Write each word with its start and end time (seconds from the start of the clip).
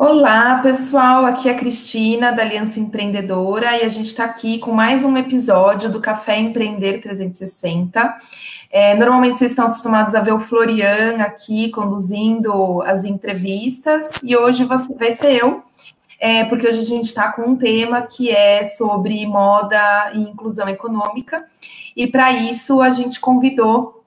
Olá, 0.00 0.60
pessoal. 0.62 1.26
Aqui 1.26 1.48
é 1.48 1.52
a 1.52 1.58
Cristina, 1.58 2.30
da 2.30 2.42
Aliança 2.42 2.78
Empreendedora, 2.78 3.76
e 3.76 3.82
a 3.82 3.88
gente 3.88 4.06
está 4.06 4.26
aqui 4.26 4.60
com 4.60 4.70
mais 4.70 5.04
um 5.04 5.16
episódio 5.16 5.90
do 5.90 6.00
Café 6.00 6.38
Empreender 6.38 7.00
360. 7.00 8.16
É, 8.70 8.94
normalmente 8.94 9.36
vocês 9.36 9.50
estão 9.50 9.64
acostumados 9.64 10.14
a 10.14 10.20
ver 10.20 10.32
o 10.32 10.38
Florian 10.38 11.16
aqui 11.18 11.70
conduzindo 11.70 12.80
as 12.82 13.02
entrevistas, 13.02 14.08
e 14.22 14.36
hoje 14.36 14.64
vai 14.64 15.10
ser 15.10 15.42
eu, 15.42 15.64
é, 16.20 16.44
porque 16.44 16.68
hoje 16.68 16.78
a 16.78 16.86
gente 16.86 17.06
está 17.06 17.32
com 17.32 17.42
um 17.42 17.56
tema 17.56 18.02
que 18.02 18.30
é 18.30 18.62
sobre 18.62 19.26
moda 19.26 20.12
e 20.14 20.20
inclusão 20.20 20.68
econômica, 20.68 21.44
e 21.96 22.06
para 22.06 22.30
isso 22.30 22.80
a 22.80 22.90
gente 22.90 23.18
convidou 23.18 24.04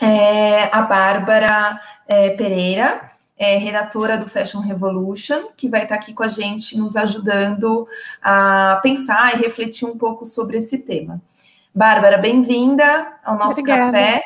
é, 0.00 0.68
a 0.72 0.82
Bárbara 0.82 1.80
é, 2.06 2.30
Pereira 2.30 3.10
é 3.44 3.56
redatora 3.56 4.16
do 4.16 4.28
Fashion 4.28 4.60
Revolution, 4.60 5.48
que 5.56 5.68
vai 5.68 5.82
estar 5.82 5.96
aqui 5.96 6.14
com 6.14 6.22
a 6.22 6.28
gente, 6.28 6.78
nos 6.78 6.94
ajudando 6.94 7.88
a 8.22 8.78
pensar 8.84 9.34
e 9.34 9.42
refletir 9.42 9.84
um 9.84 9.98
pouco 9.98 10.24
sobre 10.24 10.58
esse 10.58 10.78
tema. 10.78 11.20
Bárbara, 11.74 12.18
bem-vinda 12.18 13.14
ao 13.24 13.36
nosso 13.36 13.58
Obrigada. 13.58 13.86
café. 13.86 14.22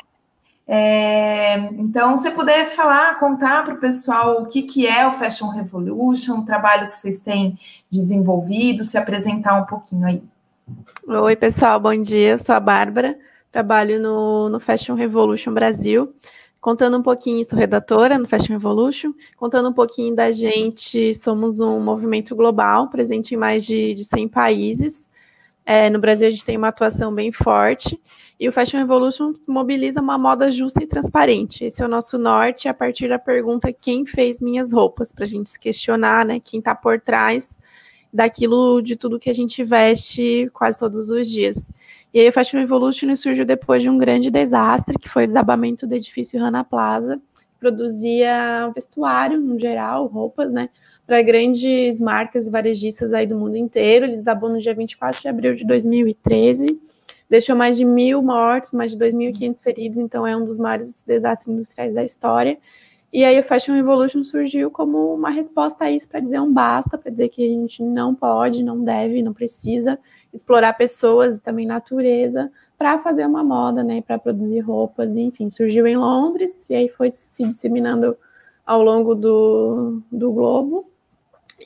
É, 0.67 1.57
então, 1.79 2.15
se 2.17 2.29
puder 2.29 2.67
falar, 2.67 3.17
contar 3.17 3.65
para 3.65 3.73
o 3.73 3.79
pessoal 3.79 4.43
o 4.43 4.45
que, 4.45 4.61
que 4.61 4.85
é 4.85 5.07
o 5.07 5.13
Fashion 5.13 5.47
Revolution, 5.47 6.35
o 6.35 6.45
trabalho 6.45 6.87
que 6.87 6.93
vocês 6.93 7.19
têm 7.19 7.57
desenvolvido, 7.89 8.83
se 8.83 8.99
apresentar 8.99 9.55
um 9.59 9.65
pouquinho 9.65 10.05
aí. 10.05 10.21
Oi, 11.07 11.35
pessoal, 11.35 11.79
bom 11.79 11.99
dia. 11.99 12.31
Eu 12.31 12.39
sou 12.39 12.53
a 12.53 12.59
Bárbara, 12.59 13.17
trabalho 13.51 13.99
no, 13.99 14.47
no 14.49 14.59
Fashion 14.59 14.93
Revolution 14.93 15.53
Brasil 15.53 16.13
contando 16.67 16.97
um 16.97 17.01
pouquinho, 17.01 17.47
sou 17.47 17.57
redatora 17.57 18.17
no 18.17 18.27
Fashion 18.27 18.51
Revolution, 18.51 19.13
contando 19.37 19.69
um 19.69 19.73
pouquinho 19.73 20.13
da 20.13 20.33
gente, 20.33 21.13
somos 21.13 21.61
um 21.61 21.79
movimento 21.79 22.35
global, 22.35 22.89
presente 22.89 23.33
em 23.33 23.37
mais 23.37 23.65
de, 23.65 23.93
de 23.93 24.03
100 24.03 24.27
países. 24.27 25.07
É, 25.65 25.89
no 25.89 25.97
Brasil, 25.97 26.27
a 26.27 26.29
gente 26.29 26.43
tem 26.43 26.57
uma 26.57 26.67
atuação 26.67 27.15
bem 27.15 27.31
forte, 27.31 27.97
e 28.37 28.49
o 28.49 28.51
Fashion 28.51 28.79
Revolution 28.79 29.33
mobiliza 29.47 30.01
uma 30.01 30.17
moda 30.17 30.51
justa 30.51 30.83
e 30.83 30.87
transparente. 30.87 31.63
Esse 31.63 31.81
é 31.81 31.85
o 31.85 31.89
nosso 31.89 32.17
norte, 32.17 32.67
a 32.67 32.73
partir 32.73 33.07
da 33.07 33.17
pergunta 33.17 33.71
quem 33.71 34.05
fez 34.05 34.41
minhas 34.41 34.73
roupas, 34.73 35.13
para 35.13 35.23
a 35.23 35.27
gente 35.27 35.49
se 35.49 35.57
questionar, 35.57 36.25
né, 36.25 36.37
quem 36.37 36.59
está 36.59 36.75
por 36.75 36.99
trás 36.99 37.57
daquilo 38.11 38.81
de 38.81 38.97
tudo 38.97 39.19
que 39.19 39.29
a 39.29 39.33
gente 39.33 39.63
veste 39.63 40.49
quase 40.53 40.77
todos 40.77 41.09
os 41.11 41.29
dias. 41.29 41.71
E 42.17 42.19
aí 42.19 42.29
o 42.29 42.33
Fashion 42.33 42.57
Revolution 42.57 43.15
surgiu 43.15 43.45
depois 43.45 43.83
de 43.83 43.91
um 43.91 43.95
grande 43.99 44.31
desastre, 44.31 44.97
que 44.97 45.07
foi 45.07 45.25
o 45.25 45.27
desabamento 45.27 45.85
do 45.85 45.93
edifício 45.93 46.39
Rana 46.39 46.63
Plaza, 46.63 47.21
que 47.35 47.45
produzia 47.59 48.71
vestuário, 48.73 49.39
no 49.39 49.59
geral, 49.59 50.07
roupas, 50.07 50.51
né, 50.51 50.69
para 51.05 51.21
grandes 51.21 52.01
marcas 52.01 52.49
varejistas 52.49 53.13
aí 53.13 53.27
do 53.27 53.35
mundo 53.35 53.55
inteiro. 53.55 54.05
Ele 54.05 54.17
desabou 54.17 54.49
no 54.49 54.59
dia 54.59 54.73
24 54.73 55.21
de 55.21 55.27
abril 55.27 55.53
de 55.53 55.63
2013, 55.63 56.81
deixou 57.29 57.55
mais 57.55 57.77
de 57.77 57.85
mil 57.85 58.19
mortos, 58.23 58.73
mais 58.73 58.89
de 58.89 58.97
2.500 58.97 59.61
feridos, 59.61 59.99
então 59.99 60.25
é 60.25 60.35
um 60.35 60.43
dos 60.43 60.57
maiores 60.57 61.03
desastres 61.05 61.53
industriais 61.53 61.93
da 61.93 62.03
história. 62.03 62.57
E 63.13 63.23
aí 63.23 63.39
o 63.39 63.43
Fashion 63.43 63.75
Revolution 63.75 64.23
surgiu 64.23 64.71
como 64.71 65.13
uma 65.13 65.29
resposta 65.29 65.85
a 65.85 65.91
isso, 65.91 66.09
para 66.09 66.19
dizer 66.19 66.41
um 66.41 66.51
basta, 66.51 66.97
para 66.97 67.11
dizer 67.11 67.29
que 67.29 67.45
a 67.45 67.47
gente 67.47 67.83
não 67.83 68.15
pode, 68.15 68.63
não 68.63 68.83
deve, 68.83 69.21
não 69.21 69.33
precisa 69.33 69.99
explorar 70.33 70.73
pessoas 70.73 71.37
e 71.37 71.41
também 71.41 71.65
natureza 71.65 72.51
para 72.77 72.99
fazer 72.99 73.25
uma 73.25 73.43
moda, 73.43 73.83
né, 73.83 74.01
para 74.01 74.19
produzir 74.19 74.59
roupas, 74.59 75.09
enfim, 75.15 75.49
surgiu 75.49 75.87
em 75.87 75.97
Londres 75.97 76.69
e 76.69 76.75
aí 76.75 76.89
foi 76.89 77.11
se 77.11 77.43
disseminando 77.43 78.15
ao 78.65 78.83
longo 78.83 79.15
do, 79.15 80.01
do 80.11 80.31
globo. 80.31 80.85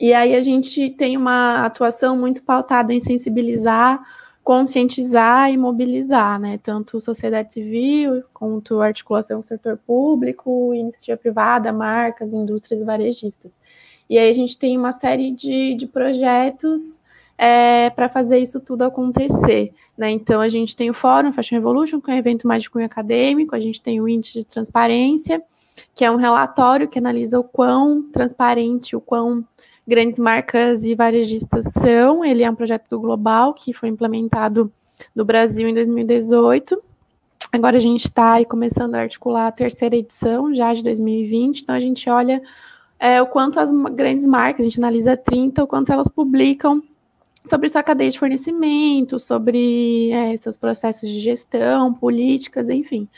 E 0.00 0.14
aí 0.14 0.34
a 0.34 0.40
gente 0.40 0.88
tem 0.90 1.16
uma 1.16 1.66
atuação 1.66 2.16
muito 2.16 2.42
pautada 2.42 2.94
em 2.94 3.00
sensibilizar, 3.00 4.00
conscientizar 4.42 5.52
e 5.52 5.58
mobilizar, 5.58 6.40
né, 6.40 6.58
tanto 6.62 7.00
sociedade 7.00 7.52
civil 7.52 8.24
quanto 8.32 8.80
articulação 8.80 9.38
com 9.38 9.44
o 9.44 9.46
setor 9.46 9.76
público, 9.76 10.72
iniciativa 10.72 11.18
privada, 11.18 11.72
marcas, 11.72 12.32
indústrias 12.32 12.82
varejistas. 12.82 13.52
E 14.08 14.18
aí 14.18 14.30
a 14.30 14.34
gente 14.34 14.58
tem 14.58 14.78
uma 14.78 14.92
série 14.92 15.30
de, 15.30 15.74
de 15.74 15.86
projetos 15.86 17.01
é, 17.42 17.90
para 17.90 18.08
fazer 18.08 18.38
isso 18.38 18.60
tudo 18.60 18.82
acontecer. 18.82 19.72
Né? 19.98 20.10
Então, 20.10 20.40
a 20.40 20.48
gente 20.48 20.76
tem 20.76 20.90
o 20.90 20.94
Fórum 20.94 21.32
Fashion 21.32 21.56
Revolution, 21.56 22.00
que 22.00 22.08
é 22.08 22.14
um 22.14 22.18
evento 22.18 22.46
mais 22.46 22.62
de 22.62 22.70
cunho 22.70 22.86
acadêmico, 22.86 23.56
a 23.56 23.58
gente 23.58 23.80
tem 23.80 24.00
o 24.00 24.08
Índice 24.08 24.38
de 24.38 24.46
Transparência, 24.46 25.42
que 25.92 26.04
é 26.04 26.10
um 26.10 26.14
relatório 26.14 26.86
que 26.86 27.00
analisa 27.00 27.40
o 27.40 27.42
quão 27.42 28.00
transparente, 28.12 28.94
o 28.94 29.00
quão 29.00 29.44
grandes 29.84 30.20
marcas 30.20 30.84
e 30.84 30.94
varejistas 30.94 31.66
são. 31.72 32.24
Ele 32.24 32.44
é 32.44 32.50
um 32.50 32.54
projeto 32.54 32.88
do 32.88 33.00
Global, 33.00 33.52
que 33.54 33.72
foi 33.72 33.88
implementado 33.88 34.72
no 35.12 35.24
Brasil 35.24 35.66
em 35.66 35.74
2018. 35.74 36.80
Agora 37.50 37.76
a 37.76 37.80
gente 37.80 38.06
está 38.06 38.44
começando 38.44 38.94
a 38.94 39.00
articular 39.00 39.48
a 39.48 39.52
terceira 39.52 39.96
edição, 39.96 40.54
já 40.54 40.72
de 40.72 40.84
2020, 40.84 41.62
então 41.62 41.74
a 41.74 41.80
gente 41.80 42.08
olha 42.08 42.40
é, 43.00 43.20
o 43.20 43.26
quanto 43.26 43.58
as 43.58 43.72
grandes 43.96 44.24
marcas, 44.24 44.60
a 44.60 44.64
gente 44.68 44.78
analisa 44.78 45.16
30, 45.16 45.64
o 45.64 45.66
quanto 45.66 45.92
elas 45.92 46.06
publicam 46.06 46.80
sobre 47.46 47.68
sua 47.68 47.82
cadeia 47.82 48.10
de 48.10 48.18
fornecimento, 48.18 49.18
sobre 49.18 50.10
é, 50.10 50.36
seus 50.36 50.56
processos 50.56 51.08
de 51.08 51.20
gestão, 51.20 51.92
políticas, 51.92 52.68
enfim, 52.68 53.08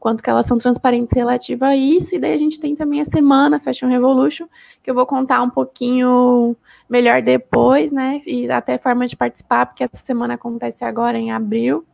quanto 0.00 0.22
que 0.22 0.30
elas 0.30 0.46
são 0.46 0.58
transparentes 0.58 1.12
relativa 1.12 1.68
a 1.68 1.76
isso. 1.76 2.14
E 2.14 2.18
daí 2.18 2.32
a 2.32 2.38
gente 2.38 2.58
tem 2.58 2.74
também 2.74 3.00
a 3.00 3.04
semana 3.04 3.60
Fashion 3.60 3.88
Revolution, 3.88 4.46
que 4.82 4.90
eu 4.90 4.94
vou 4.94 5.06
contar 5.06 5.42
um 5.42 5.50
pouquinho 5.50 6.56
melhor 6.88 7.22
depois, 7.22 7.92
né? 7.92 8.22
E 8.26 8.50
até 8.50 8.78
forma 8.78 9.06
de 9.06 9.16
participar, 9.16 9.66
porque 9.66 9.84
essa 9.84 10.02
semana 10.04 10.34
acontece 10.34 10.84
agora 10.84 11.18
em 11.18 11.30
abril. 11.30 11.86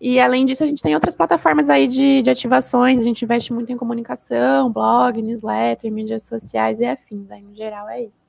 E 0.00 0.18
além 0.18 0.44
disso, 0.44 0.64
a 0.64 0.66
gente 0.66 0.82
tem 0.82 0.94
outras 0.94 1.14
plataformas 1.14 1.68
aí 1.70 1.86
de, 1.86 2.22
de 2.22 2.30
ativações, 2.30 3.00
a 3.00 3.04
gente 3.04 3.24
investe 3.24 3.52
muito 3.52 3.72
em 3.72 3.76
comunicação, 3.76 4.72
blog, 4.72 5.20
newsletter, 5.22 5.92
mídias 5.92 6.24
sociais 6.24 6.80
e 6.80 6.86
afins, 6.86 7.30
aí 7.30 7.42
no 7.42 7.54
geral 7.54 7.88
é 7.88 8.04
isso. 8.04 8.21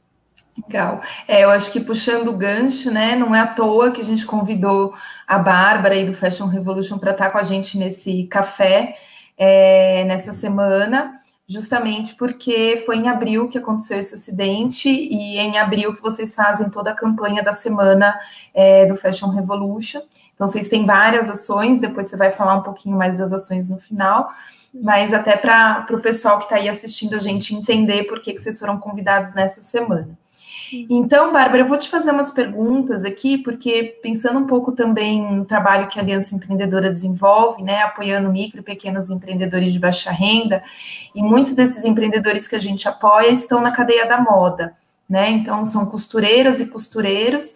Legal. 0.55 1.01
É, 1.27 1.43
eu 1.43 1.49
acho 1.49 1.71
que 1.71 1.79
puxando 1.79 2.27
o 2.27 2.37
gancho, 2.37 2.91
né? 2.91 3.15
Não 3.15 3.33
é 3.33 3.39
à 3.39 3.47
toa 3.47 3.91
que 3.91 4.01
a 4.01 4.03
gente 4.03 4.25
convidou 4.25 4.93
a 5.27 5.39
Bárbara 5.39 5.95
aí 5.95 6.05
do 6.05 6.13
Fashion 6.13 6.45
Revolution 6.45 6.99
para 6.99 7.11
estar 7.11 7.31
com 7.31 7.37
a 7.39 7.43
gente 7.43 7.77
nesse 7.77 8.25
café 8.25 8.93
é, 9.37 10.03
nessa 10.05 10.31
semana, 10.31 11.19
justamente 11.47 12.15
porque 12.15 12.83
foi 12.85 12.97
em 12.97 13.07
abril 13.07 13.49
que 13.49 13.57
aconteceu 13.57 13.99
esse 13.99 14.13
acidente 14.13 14.89
e 14.89 15.37
em 15.37 15.57
abril 15.57 15.95
que 15.95 16.01
vocês 16.01 16.35
fazem 16.35 16.69
toda 16.69 16.91
a 16.91 16.95
campanha 16.95 17.43
da 17.43 17.53
semana 17.53 18.17
é, 18.53 18.85
do 18.85 18.95
Fashion 18.95 19.29
Revolution. 19.29 20.01
Então, 20.35 20.47
vocês 20.47 20.67
têm 20.67 20.85
várias 20.85 21.29
ações, 21.29 21.79
depois 21.79 22.07
você 22.07 22.17
vai 22.17 22.31
falar 22.31 22.55
um 22.55 22.63
pouquinho 22.63 22.97
mais 22.97 23.17
das 23.17 23.33
ações 23.33 23.69
no 23.69 23.79
final, 23.79 24.31
mas 24.73 25.13
até 25.13 25.35
para 25.35 25.85
o 25.91 25.99
pessoal 25.99 26.37
que 26.37 26.45
está 26.45 26.55
aí 26.55 26.67
assistindo 26.67 27.15
a 27.15 27.19
gente 27.19 27.55
entender 27.55 28.05
por 28.05 28.19
que, 28.19 28.33
que 28.33 28.39
vocês 28.39 28.59
foram 28.59 28.79
convidados 28.79 29.33
nessa 29.33 29.61
semana. 29.61 30.17
Então, 30.89 31.31
Bárbara, 31.31 31.61
eu 31.61 31.67
vou 31.67 31.77
te 31.77 31.89
fazer 31.89 32.11
umas 32.11 32.31
perguntas 32.31 33.05
aqui, 33.05 33.37
porque 33.37 33.99
pensando 34.01 34.39
um 34.39 34.47
pouco 34.47 34.71
também 34.71 35.21
no 35.21 35.45
trabalho 35.45 35.87
que 35.87 35.99
a 35.99 36.01
Aliança 36.01 36.35
Empreendedora 36.35 36.91
desenvolve, 36.91 37.61
né, 37.61 37.81
apoiando 37.83 38.31
micro 38.31 38.61
e 38.61 38.63
pequenos 38.63 39.09
empreendedores 39.09 39.71
de 39.71 39.79
baixa 39.79 40.11
renda, 40.11 40.63
e 41.13 41.21
muitos 41.21 41.53
desses 41.55 41.85
empreendedores 41.85 42.47
que 42.47 42.55
a 42.55 42.59
gente 42.59 42.87
apoia 42.87 43.29
estão 43.29 43.61
na 43.61 43.71
cadeia 43.71 44.07
da 44.07 44.19
moda, 44.19 44.75
né? 45.07 45.29
Então, 45.29 45.65
são 45.65 45.85
costureiras 45.85 46.59
e 46.59 46.67
costureiros 46.67 47.55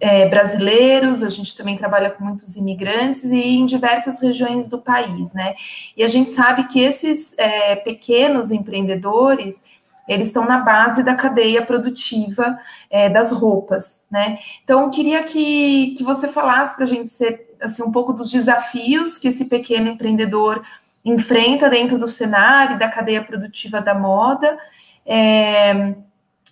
é, 0.00 0.28
brasileiros, 0.28 1.22
a 1.22 1.30
gente 1.30 1.56
também 1.56 1.76
trabalha 1.76 2.10
com 2.10 2.24
muitos 2.24 2.56
imigrantes 2.56 3.24
e 3.24 3.38
em 3.38 3.66
diversas 3.66 4.20
regiões 4.20 4.68
do 4.68 4.78
país, 4.78 5.32
né? 5.32 5.54
E 5.96 6.02
a 6.02 6.08
gente 6.08 6.30
sabe 6.30 6.66
que 6.68 6.80
esses 6.80 7.36
é, 7.38 7.76
pequenos 7.76 8.50
empreendedores 8.50 9.62
eles 10.06 10.28
estão 10.28 10.44
na 10.44 10.58
base 10.58 11.02
da 11.02 11.14
cadeia 11.14 11.64
produtiva 11.64 12.58
é, 12.90 13.08
das 13.08 13.32
roupas, 13.32 14.02
né? 14.10 14.38
Então, 14.62 14.82
eu 14.82 14.90
queria 14.90 15.22
que, 15.24 15.94
que 15.96 16.04
você 16.04 16.28
falasse 16.28 16.76
para 16.76 16.84
a 16.84 16.88
gente 16.88 17.08
ser, 17.08 17.54
assim, 17.60 17.82
um 17.82 17.90
pouco 17.90 18.12
dos 18.12 18.30
desafios 18.30 19.16
que 19.16 19.28
esse 19.28 19.46
pequeno 19.46 19.88
empreendedor 19.88 20.62
enfrenta 21.04 21.68
dentro 21.68 21.98
do 21.98 22.08
cenário 22.08 22.78
da 22.78 22.88
cadeia 22.88 23.22
produtiva 23.22 23.80
da 23.80 23.94
moda. 23.94 24.58
É, 25.06 25.94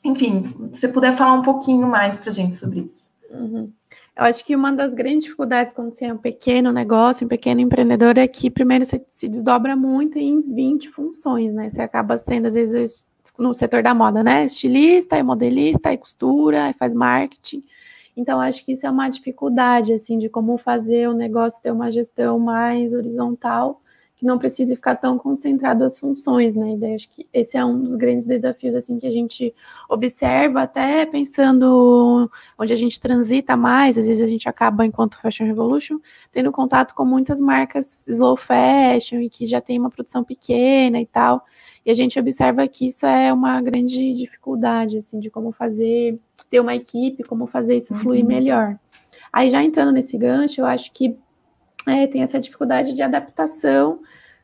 enfim, 0.04 0.70
se 0.72 0.80
você 0.80 0.88
puder 0.88 1.14
falar 1.14 1.34
um 1.34 1.42
pouquinho 1.42 1.86
mais 1.86 2.18
para 2.18 2.30
a 2.30 2.34
gente 2.34 2.56
sobre 2.56 2.80
isso. 2.80 3.10
Uhum. 3.30 3.72
Eu 4.14 4.24
acho 4.24 4.44
que 4.44 4.54
uma 4.54 4.70
das 4.72 4.92
grandes 4.92 5.24
dificuldades 5.24 5.74
quando 5.74 5.94
você 5.94 6.04
é 6.04 6.12
um 6.12 6.18
pequeno 6.18 6.70
negócio, 6.70 7.24
um 7.24 7.28
pequeno 7.28 7.62
empreendedor, 7.62 8.18
é 8.18 8.28
que 8.28 8.50
primeiro 8.50 8.84
você 8.84 9.02
se 9.08 9.26
desdobra 9.26 9.74
muito 9.74 10.18
em 10.18 10.42
20 10.42 10.90
funções, 10.90 11.54
né? 11.54 11.70
Você 11.70 11.80
acaba 11.80 12.18
sendo, 12.18 12.48
às 12.48 12.54
vezes, 12.54 13.06
no 13.38 13.54
setor 13.54 13.82
da 13.82 13.94
moda, 13.94 14.22
né? 14.22 14.44
Estilista, 14.44 15.16
é 15.16 15.22
modelista, 15.22 15.92
é 15.92 15.96
costura, 15.96 16.68
é 16.68 16.72
faz 16.72 16.94
marketing. 16.94 17.64
Então, 18.16 18.40
acho 18.40 18.64
que 18.64 18.72
isso 18.72 18.86
é 18.86 18.90
uma 18.90 19.08
dificuldade, 19.08 19.92
assim, 19.92 20.18
de 20.18 20.28
como 20.28 20.58
fazer 20.58 21.08
o 21.08 21.14
negócio 21.14 21.62
ter 21.62 21.70
uma 21.70 21.90
gestão 21.90 22.38
mais 22.38 22.92
horizontal, 22.92 23.80
que 24.22 24.26
não 24.26 24.38
precise 24.38 24.76
ficar 24.76 24.94
tão 24.94 25.18
concentrado 25.18 25.82
as 25.82 25.98
funções, 25.98 26.54
né? 26.54 26.74
E 26.74 26.76
daí 26.76 26.94
acho 26.94 27.10
que 27.10 27.26
esse 27.32 27.56
é 27.56 27.64
um 27.64 27.82
dos 27.82 27.96
grandes 27.96 28.24
desafios 28.24 28.76
assim 28.76 28.96
que 28.96 29.06
a 29.06 29.10
gente 29.10 29.52
observa, 29.88 30.62
até 30.62 31.04
pensando 31.04 32.30
onde 32.56 32.72
a 32.72 32.76
gente 32.76 33.00
transita 33.00 33.56
mais, 33.56 33.98
às 33.98 34.06
vezes 34.06 34.22
a 34.22 34.28
gente 34.28 34.48
acaba 34.48 34.86
enquanto 34.86 35.20
Fashion 35.20 35.44
Revolution 35.46 35.98
tendo 36.30 36.52
contato 36.52 36.94
com 36.94 37.04
muitas 37.04 37.40
marcas 37.40 38.06
slow 38.06 38.36
fashion 38.36 39.18
e 39.18 39.28
que 39.28 39.44
já 39.44 39.60
tem 39.60 39.76
uma 39.76 39.90
produção 39.90 40.22
pequena 40.22 41.00
e 41.00 41.06
tal. 41.06 41.44
E 41.84 41.90
a 41.90 41.94
gente 41.94 42.16
observa 42.20 42.68
que 42.68 42.86
isso 42.86 43.04
é 43.04 43.32
uma 43.32 43.60
grande 43.60 44.14
dificuldade, 44.14 44.98
assim, 44.98 45.18
de 45.18 45.30
como 45.30 45.50
fazer, 45.50 46.16
ter 46.48 46.60
uma 46.60 46.76
equipe, 46.76 47.24
como 47.24 47.48
fazer 47.48 47.76
isso 47.76 47.92
fluir 47.96 48.22
uhum. 48.22 48.28
melhor. 48.28 48.78
Aí 49.32 49.50
já 49.50 49.64
entrando 49.64 49.90
nesse 49.90 50.16
gancho, 50.16 50.60
eu 50.60 50.66
acho 50.66 50.92
que 50.92 51.18
é, 51.86 52.06
tem 52.06 52.22
essa 52.22 52.38
dificuldade 52.38 52.94
de 52.94 53.02
adaptação 53.02 54.00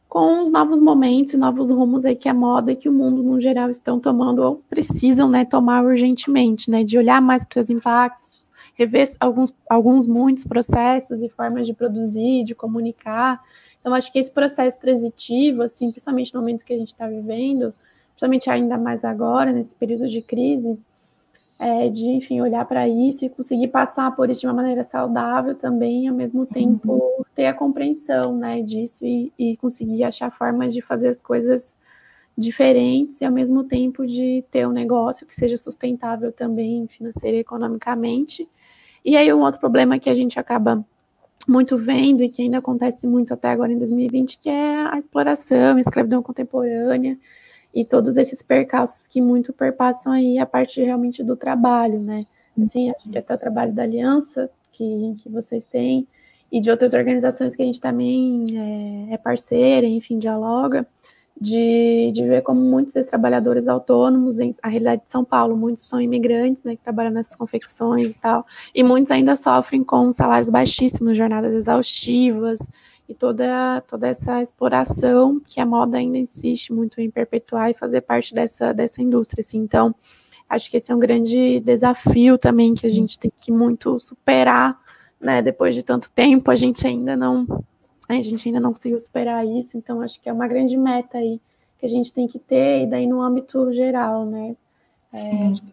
com 0.08 0.42
os 0.42 0.50
novos 0.50 0.80
momentos, 0.80 1.34
novos 1.34 1.70
rumos 1.70 2.04
aí 2.04 2.16
que 2.16 2.28
a 2.28 2.34
moda 2.34 2.72
e 2.72 2.76
que 2.76 2.88
o 2.88 2.92
mundo 2.92 3.22
no 3.22 3.40
geral 3.40 3.68
estão 3.68 4.00
tomando 4.00 4.42
ou 4.42 4.56
precisam, 4.68 5.28
né, 5.28 5.44
tomar 5.44 5.84
urgentemente, 5.84 6.70
né, 6.70 6.82
de 6.82 6.96
olhar 6.96 7.20
mais 7.20 7.44
para 7.44 7.60
os 7.60 7.68
impactos, 7.68 8.50
rever 8.74 9.10
alguns, 9.20 9.52
alguns 9.68 10.06
muitos 10.06 10.44
processos 10.44 11.20
e 11.20 11.28
formas 11.28 11.66
de 11.66 11.74
produzir, 11.74 12.44
de 12.44 12.54
comunicar. 12.54 13.42
Então, 13.80 13.92
acho 13.92 14.10
que 14.10 14.18
esse 14.18 14.32
processo 14.32 14.78
transitivo, 14.78 15.62
assim, 15.62 15.90
principalmente 15.90 16.32
no 16.32 16.40
momento 16.40 16.64
que 16.64 16.72
a 16.72 16.78
gente 16.78 16.88
está 16.88 17.06
vivendo, 17.06 17.74
principalmente 18.10 18.50
ainda 18.50 18.78
mais 18.78 19.04
agora, 19.04 19.52
nesse 19.52 19.74
período 19.76 20.08
de 20.08 20.22
crise, 20.22 20.78
é, 21.58 21.88
de, 21.88 22.06
enfim, 22.06 22.40
olhar 22.40 22.64
para 22.64 22.88
isso 22.88 23.24
e 23.24 23.28
conseguir 23.28 23.68
passar 23.68 24.14
por 24.14 24.30
isso 24.30 24.42
de 24.42 24.46
uma 24.46 24.54
maneira 24.54 24.84
saudável 24.84 25.54
também, 25.54 26.06
ao 26.06 26.14
mesmo 26.14 26.46
tempo 26.46 26.92
uhum. 26.92 27.24
ter 27.34 27.46
a 27.46 27.54
compreensão, 27.54 28.36
né, 28.36 28.62
disso 28.62 29.04
e, 29.04 29.32
e, 29.36 29.56
conseguir 29.56 30.04
achar 30.04 30.30
formas 30.30 30.72
de 30.72 30.80
fazer 30.80 31.08
as 31.08 31.20
coisas 31.20 31.76
diferentes 32.36 33.20
e 33.20 33.24
ao 33.24 33.32
mesmo 33.32 33.64
tempo 33.64 34.06
de 34.06 34.44
ter 34.52 34.66
um 34.68 34.72
negócio 34.72 35.26
que 35.26 35.34
seja 35.34 35.56
sustentável 35.56 36.30
também 36.30 36.86
financeiro 36.86 37.36
e 37.36 37.40
economicamente. 37.40 38.48
E 39.04 39.16
aí 39.16 39.32
um 39.32 39.40
outro 39.40 39.58
problema 39.58 39.98
que 39.98 40.08
a 40.08 40.14
gente 40.14 40.38
acaba 40.38 40.84
muito 41.48 41.76
vendo 41.76 42.22
e 42.22 42.28
que 42.28 42.42
ainda 42.42 42.58
acontece 42.58 43.06
muito 43.06 43.34
até 43.34 43.48
agora 43.50 43.72
em 43.72 43.78
2020, 43.78 44.38
que 44.38 44.48
é 44.48 44.86
a 44.86 44.98
exploração, 44.98 45.76
a 45.76 45.80
escravidão 45.80 46.22
contemporânea, 46.22 47.18
e 47.74 47.84
todos 47.84 48.16
esses 48.16 48.42
percalços 48.42 49.06
que 49.06 49.20
muito 49.20 49.52
perpassam 49.52 50.12
aí 50.12 50.38
a 50.38 50.46
parte 50.46 50.82
realmente 50.82 51.22
do 51.22 51.36
trabalho, 51.36 52.00
né? 52.00 52.26
Assim, 52.60 52.90
acho 52.90 53.08
que 53.08 53.18
até 53.18 53.34
o 53.34 53.38
trabalho 53.38 53.72
da 53.72 53.84
aliança 53.84 54.50
que, 54.72 55.14
que 55.18 55.28
vocês 55.28 55.64
têm 55.64 56.06
e 56.50 56.60
de 56.60 56.70
outras 56.70 56.94
organizações 56.94 57.54
que 57.54 57.62
a 57.62 57.66
gente 57.66 57.80
também 57.80 59.08
é, 59.10 59.14
é 59.14 59.18
parceira, 59.18 59.86
enfim, 59.86 60.18
dialoga, 60.18 60.86
de, 61.40 62.10
de 62.12 62.26
ver 62.26 62.42
como 62.42 62.60
muitos 62.60 62.94
desses 62.94 63.08
trabalhadores 63.08 63.68
autônomos, 63.68 64.40
em, 64.40 64.52
a 64.62 64.68
realidade 64.68 65.02
de 65.02 65.12
São 65.12 65.24
Paulo, 65.24 65.56
muitos 65.56 65.84
são 65.84 66.00
imigrantes, 66.00 66.62
né, 66.64 66.74
que 66.74 66.82
trabalham 66.82 67.12
nessas 67.12 67.36
confecções 67.36 68.10
e 68.10 68.18
tal, 68.18 68.44
e 68.74 68.82
muitos 68.82 69.12
ainda 69.12 69.36
sofrem 69.36 69.84
com 69.84 70.10
salários 70.10 70.48
baixíssimos, 70.48 71.16
jornadas 71.16 71.52
exaustivas, 71.54 72.58
e 73.08 73.14
toda, 73.14 73.80
toda 73.82 74.06
essa 74.06 74.42
exploração 74.42 75.40
que 75.40 75.60
a 75.60 75.66
moda 75.66 75.96
ainda 75.96 76.18
insiste 76.18 76.72
muito 76.72 77.00
em 77.00 77.10
perpetuar 77.10 77.70
e 77.70 77.74
fazer 77.74 78.02
parte 78.02 78.34
dessa, 78.34 78.72
dessa 78.72 79.00
indústria. 79.00 79.40
Assim. 79.40 79.58
Então, 79.58 79.94
acho 80.48 80.70
que 80.70 80.76
esse 80.76 80.92
é 80.92 80.94
um 80.94 80.98
grande 80.98 81.60
desafio 81.60 82.36
também 82.36 82.74
que 82.74 82.86
a 82.86 82.90
gente 82.90 83.18
tem 83.18 83.32
que 83.34 83.50
muito 83.50 83.98
superar, 83.98 84.78
né? 85.18 85.40
Depois 85.40 85.74
de 85.74 85.82
tanto 85.82 86.10
tempo, 86.10 86.50
a 86.50 86.56
gente 86.56 86.86
ainda 86.86 87.16
não 87.16 87.46
a 88.08 88.22
gente 88.22 88.48
ainda 88.48 88.58
não 88.58 88.72
conseguiu 88.72 88.98
superar 88.98 89.46
isso, 89.46 89.76
então 89.76 90.00
acho 90.00 90.18
que 90.18 90.30
é 90.30 90.32
uma 90.32 90.48
grande 90.48 90.74
meta 90.78 91.18
aí 91.18 91.38
que 91.78 91.84
a 91.84 91.88
gente 91.88 92.12
tem 92.12 92.26
que 92.26 92.38
ter, 92.38 92.84
e 92.84 92.86
daí 92.86 93.06
no 93.06 93.20
âmbito 93.20 93.70
geral, 93.72 94.24
né? 94.24 94.56
É, 95.12 95.18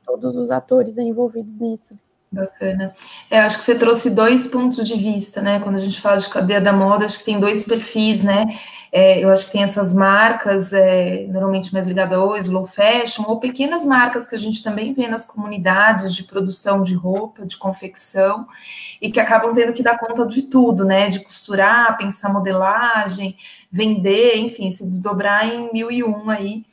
todos 0.06 0.36
os 0.36 0.52
atores 0.52 0.98
envolvidos 0.98 1.58
nisso. 1.58 1.98
Bacana. 2.36 2.94
É, 3.32 3.40
acho 3.40 3.60
que 3.60 3.64
você 3.64 3.76
trouxe 3.76 4.10
dois 4.10 4.46
pontos 4.46 4.86
de 4.86 4.98
vista, 4.98 5.42
né? 5.42 5.62
Quando 5.62 5.78
a 5.78 5.80
gente 5.80 6.02
fala 6.02 6.18
de 6.18 6.30
cadeia 6.30 6.60
da 6.60 6.74
moda, 6.74 7.06
acho 7.06 7.20
que 7.20 7.24
tem 7.24 7.40
dois 7.40 7.64
perfis, 7.64 8.22
né? 8.22 8.60
É, 8.92 9.24
eu 9.24 9.30
acho 9.30 9.46
que 9.46 9.54
tem 9.54 9.64
essas 9.64 9.94
marcas, 9.94 10.74
é, 10.74 11.26
normalmente 11.30 11.74
mais 11.74 11.88
ligadas 11.88 12.18
ao 12.18 12.36
slow 12.38 12.68
fashion, 12.68 13.24
ou 13.28 13.40
pequenas 13.40 13.86
marcas 13.86 14.28
que 14.28 14.36
a 14.36 14.38
gente 14.38 14.62
também 14.62 14.94
vê 14.94 15.08
nas 15.08 15.26
comunidades 15.26 16.14
de 16.14 16.24
produção 16.24 16.84
de 16.84 16.94
roupa, 16.94 17.46
de 17.46 17.56
confecção, 17.56 18.46
e 19.02 19.10
que 19.10 19.20
acabam 19.20 19.54
tendo 19.54 19.74
que 19.74 19.84
dar 19.84 19.98
conta 19.98 20.26
de 20.26 20.44
tudo, 20.44 20.84
né? 20.84 21.10
De 21.10 21.22
costurar, 21.22 21.98
pensar 21.98 22.34
modelagem, 22.34 23.38
vender, 23.72 24.38
enfim, 24.38 24.72
se 24.72 24.86
desdobrar 24.86 25.48
em 25.48 25.72
mil 25.72 25.90
e 25.90 26.04
um 26.04 26.30
aí 26.30 26.66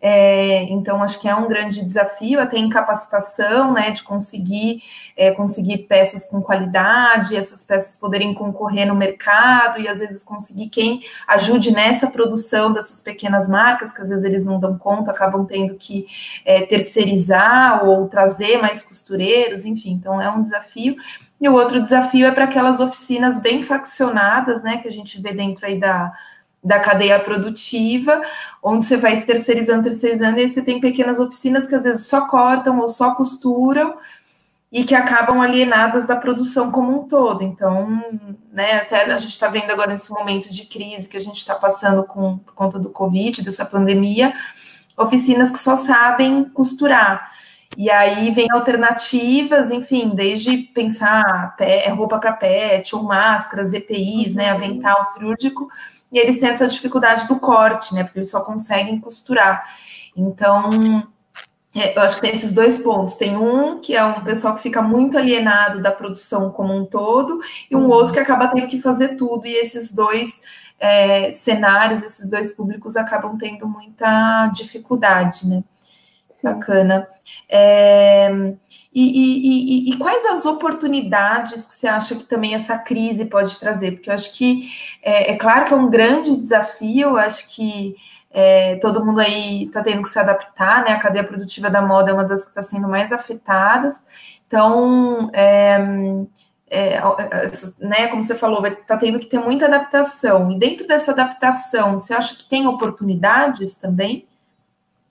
é, 0.00 0.62
então, 0.64 1.02
acho 1.02 1.20
que 1.20 1.28
é 1.28 1.34
um 1.34 1.48
grande 1.48 1.84
desafio, 1.84 2.40
até 2.40 2.56
em 2.56 2.68
capacitação, 2.68 3.72
né, 3.72 3.90
de 3.90 4.02
conseguir, 4.04 4.82
é, 5.16 5.32
conseguir 5.32 5.78
peças 5.88 6.26
com 6.26 6.40
qualidade, 6.40 7.36
essas 7.36 7.64
peças 7.64 7.96
poderem 7.96 8.32
concorrer 8.32 8.86
no 8.86 8.94
mercado 8.94 9.80
e 9.80 9.88
às 9.88 9.98
vezes 9.98 10.22
conseguir 10.22 10.68
quem 10.68 11.02
ajude 11.26 11.72
nessa 11.72 12.08
produção 12.08 12.72
dessas 12.72 13.02
pequenas 13.02 13.48
marcas, 13.48 13.92
que 13.92 14.00
às 14.00 14.10
vezes 14.10 14.24
eles 14.24 14.44
não 14.44 14.60
dão 14.60 14.78
conta, 14.78 15.10
acabam 15.10 15.44
tendo 15.44 15.74
que 15.74 16.06
é, 16.44 16.62
terceirizar 16.62 17.84
ou 17.84 18.08
trazer 18.08 18.58
mais 18.58 18.82
costureiros, 18.82 19.64
enfim, 19.64 19.90
então 19.92 20.20
é 20.20 20.30
um 20.30 20.42
desafio. 20.42 20.96
E 21.40 21.48
o 21.48 21.54
outro 21.54 21.80
desafio 21.80 22.26
é 22.26 22.32
para 22.32 22.44
aquelas 22.44 22.80
oficinas 22.80 23.40
bem 23.40 23.62
faccionadas, 23.62 24.62
né, 24.62 24.78
que 24.78 24.88
a 24.88 24.92
gente 24.92 25.20
vê 25.20 25.32
dentro 25.32 25.66
aí 25.66 25.78
da 25.78 26.12
da 26.68 26.78
cadeia 26.78 27.18
produtiva, 27.18 28.20
onde 28.62 28.84
você 28.84 28.98
vai 28.98 29.22
terceirizando, 29.22 29.84
terceirizando, 29.84 30.38
e 30.38 30.42
aí 30.42 30.48
você 30.48 30.60
tem 30.60 30.78
pequenas 30.78 31.18
oficinas 31.18 31.66
que 31.66 31.74
às 31.74 31.84
vezes 31.84 32.06
só 32.06 32.26
cortam 32.28 32.78
ou 32.78 32.88
só 32.90 33.14
costuram 33.14 33.96
e 34.70 34.84
que 34.84 34.94
acabam 34.94 35.40
alienadas 35.40 36.06
da 36.06 36.14
produção 36.14 36.70
como 36.70 37.00
um 37.00 37.08
todo. 37.08 37.42
Então, 37.42 38.04
né, 38.52 38.82
até 38.82 39.10
a 39.10 39.16
gente 39.16 39.30
está 39.30 39.48
vendo 39.48 39.70
agora 39.70 39.92
nesse 39.92 40.12
momento 40.12 40.52
de 40.52 40.66
crise 40.66 41.08
que 41.08 41.16
a 41.16 41.20
gente 41.20 41.38
está 41.38 41.54
passando 41.54 42.04
com, 42.04 42.36
por 42.36 42.52
conta 42.52 42.78
do 42.78 42.90
Covid, 42.90 43.42
dessa 43.42 43.64
pandemia, 43.64 44.34
oficinas 44.94 45.50
que 45.50 45.58
só 45.58 45.74
sabem 45.74 46.44
costurar. 46.44 47.32
E 47.78 47.90
aí 47.90 48.30
vem 48.30 48.50
alternativas, 48.50 49.70
enfim, 49.70 50.10
desde 50.14 50.58
pensar 50.58 51.56
roupa 51.96 52.18
para 52.18 52.32
pet, 52.32 52.94
ou 52.94 53.04
máscaras, 53.04 53.72
EPIs, 53.72 54.34
né, 54.34 54.52
uhum. 54.52 54.58
né, 54.58 54.66
avental 54.66 55.02
cirúrgico, 55.02 55.70
e 56.12 56.18
eles 56.18 56.38
têm 56.38 56.50
essa 56.50 56.66
dificuldade 56.66 57.26
do 57.28 57.38
corte, 57.38 57.94
né? 57.94 58.04
Porque 58.04 58.18
eles 58.18 58.30
só 58.30 58.44
conseguem 58.44 59.00
costurar. 59.00 59.64
Então, 60.16 60.70
é, 61.74 61.96
eu 61.96 62.02
acho 62.02 62.16
que 62.16 62.22
tem 62.22 62.32
esses 62.32 62.52
dois 62.52 62.78
pontos. 62.78 63.16
Tem 63.16 63.36
um 63.36 63.80
que 63.80 63.94
é 63.94 64.04
um 64.04 64.24
pessoal 64.24 64.56
que 64.56 64.62
fica 64.62 64.82
muito 64.82 65.18
alienado 65.18 65.82
da 65.82 65.92
produção 65.92 66.50
como 66.50 66.74
um 66.74 66.84
todo, 66.84 67.40
e 67.70 67.76
um 67.76 67.88
outro 67.88 68.12
que 68.12 68.18
acaba 68.18 68.48
tendo 68.48 68.68
que 68.68 68.80
fazer 68.80 69.16
tudo, 69.16 69.46
e 69.46 69.54
esses 69.54 69.92
dois 69.92 70.40
é, 70.80 71.32
cenários, 71.32 72.02
esses 72.02 72.28
dois 72.28 72.52
públicos 72.52 72.96
acabam 72.96 73.36
tendo 73.36 73.66
muita 73.68 74.46
dificuldade, 74.48 75.48
né? 75.48 75.62
Bacana. 76.42 77.08
É, 77.48 78.30
e, 78.94 79.02
e, 79.02 79.90
e, 79.90 79.90
e, 79.90 79.96
quais 79.98 80.24
as 80.26 80.46
oportunidades 80.46 81.66
que 81.66 81.74
você 81.74 81.88
acha 81.88 82.14
que 82.14 82.24
também 82.24 82.54
essa 82.54 82.78
crise 82.78 83.24
pode 83.24 83.58
trazer? 83.58 83.92
Porque 83.92 84.08
eu 84.08 84.14
acho 84.14 84.32
que 84.32 84.70
é, 85.02 85.32
é 85.32 85.36
claro 85.36 85.64
que 85.64 85.74
é 85.74 85.76
um 85.76 85.90
grande 85.90 86.36
desafio, 86.36 87.10
eu 87.10 87.16
acho 87.16 87.48
que 87.48 87.96
é, 88.30 88.76
todo 88.76 89.04
mundo 89.04 89.20
aí 89.20 89.64
está 89.64 89.82
tendo 89.82 90.02
que 90.02 90.08
se 90.08 90.18
adaptar, 90.18 90.84
né? 90.84 90.92
A 90.92 91.00
cadeia 91.00 91.24
produtiva 91.24 91.68
da 91.68 91.82
moda 91.82 92.10
é 92.10 92.14
uma 92.14 92.24
das 92.24 92.44
que 92.44 92.50
está 92.50 92.62
sendo 92.62 92.86
mais 92.88 93.12
afetadas. 93.12 93.96
Então, 94.46 95.30
é, 95.32 95.78
é, 96.70 97.00
né, 97.80 98.08
como 98.08 98.22
você 98.22 98.34
falou, 98.34 98.64
está 98.66 98.96
tendo 98.96 99.18
que 99.18 99.26
ter 99.26 99.38
muita 99.38 99.66
adaptação. 99.66 100.52
E 100.52 100.58
dentro 100.58 100.86
dessa 100.86 101.12
adaptação, 101.12 101.98
você 101.98 102.14
acha 102.14 102.36
que 102.36 102.48
tem 102.48 102.66
oportunidades 102.66 103.74
também? 103.74 104.27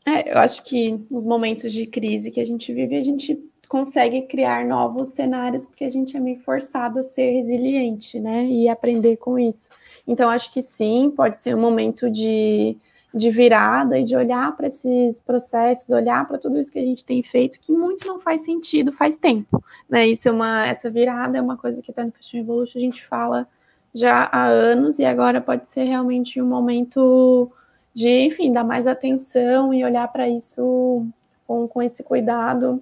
É, 0.07 0.31
eu 0.33 0.37
acho 0.37 0.63
que 0.63 0.97
nos 1.11 1.25
momentos 1.25 1.69
de 1.69 1.85
crise 1.85 2.31
que 2.31 2.39
a 2.39 2.45
gente 2.45 2.73
vive, 2.73 2.95
a 2.95 3.03
gente 3.03 3.37
consegue 3.67 4.21
criar 4.21 4.63
novos 4.63 5.09
cenários, 5.09 5.65
porque 5.65 5.83
a 5.83 5.89
gente 5.89 6.15
é 6.15 6.19
meio 6.21 6.39
forçado 6.39 6.99
a 6.99 7.03
ser 7.03 7.33
resiliente, 7.33 8.17
né? 8.17 8.45
E 8.45 8.69
aprender 8.69 9.17
com 9.17 9.37
isso. 9.37 9.67
Então, 10.07 10.29
acho 10.29 10.53
que 10.53 10.61
sim, 10.61 11.11
pode 11.13 11.43
ser 11.43 11.53
um 11.53 11.59
momento 11.59 12.09
de, 12.09 12.77
de 13.13 13.29
virada 13.29 13.99
e 13.99 14.05
de 14.05 14.15
olhar 14.15 14.55
para 14.55 14.67
esses 14.67 15.19
processos, 15.19 15.89
olhar 15.89 16.25
para 16.25 16.37
tudo 16.37 16.57
isso 16.57 16.71
que 16.71 16.79
a 16.79 16.85
gente 16.85 17.03
tem 17.03 17.21
feito, 17.21 17.59
que 17.59 17.73
muito 17.73 18.07
não 18.07 18.17
faz 18.21 18.45
sentido 18.45 18.93
faz 18.93 19.17
tempo, 19.17 19.61
né? 19.89 20.07
Isso 20.07 20.29
é 20.29 20.31
uma, 20.31 20.65
essa 20.65 20.89
virada 20.89 21.37
é 21.37 21.41
uma 21.41 21.57
coisa 21.57 21.81
que 21.81 21.91
está 21.91 22.05
no 22.05 22.13
Fashion 22.13 22.39
Evolution, 22.39 22.79
a 22.79 22.81
gente 22.81 23.05
fala 23.05 23.45
já 23.93 24.29
há 24.31 24.45
anos, 24.45 24.99
e 24.99 25.03
agora 25.03 25.41
pode 25.41 25.69
ser 25.69 25.83
realmente 25.83 26.41
um 26.41 26.47
momento 26.47 27.51
de, 27.97 28.27
enfim, 28.27 28.53
dar 28.53 28.63
mais 28.63 28.85
atenção 28.85 29.73
e 29.73 29.83
olhar 29.83 30.07
para 30.09 30.29
isso 30.29 31.03
com, 31.47 31.67
com 31.67 31.81
esse 31.81 32.03
cuidado 32.03 32.79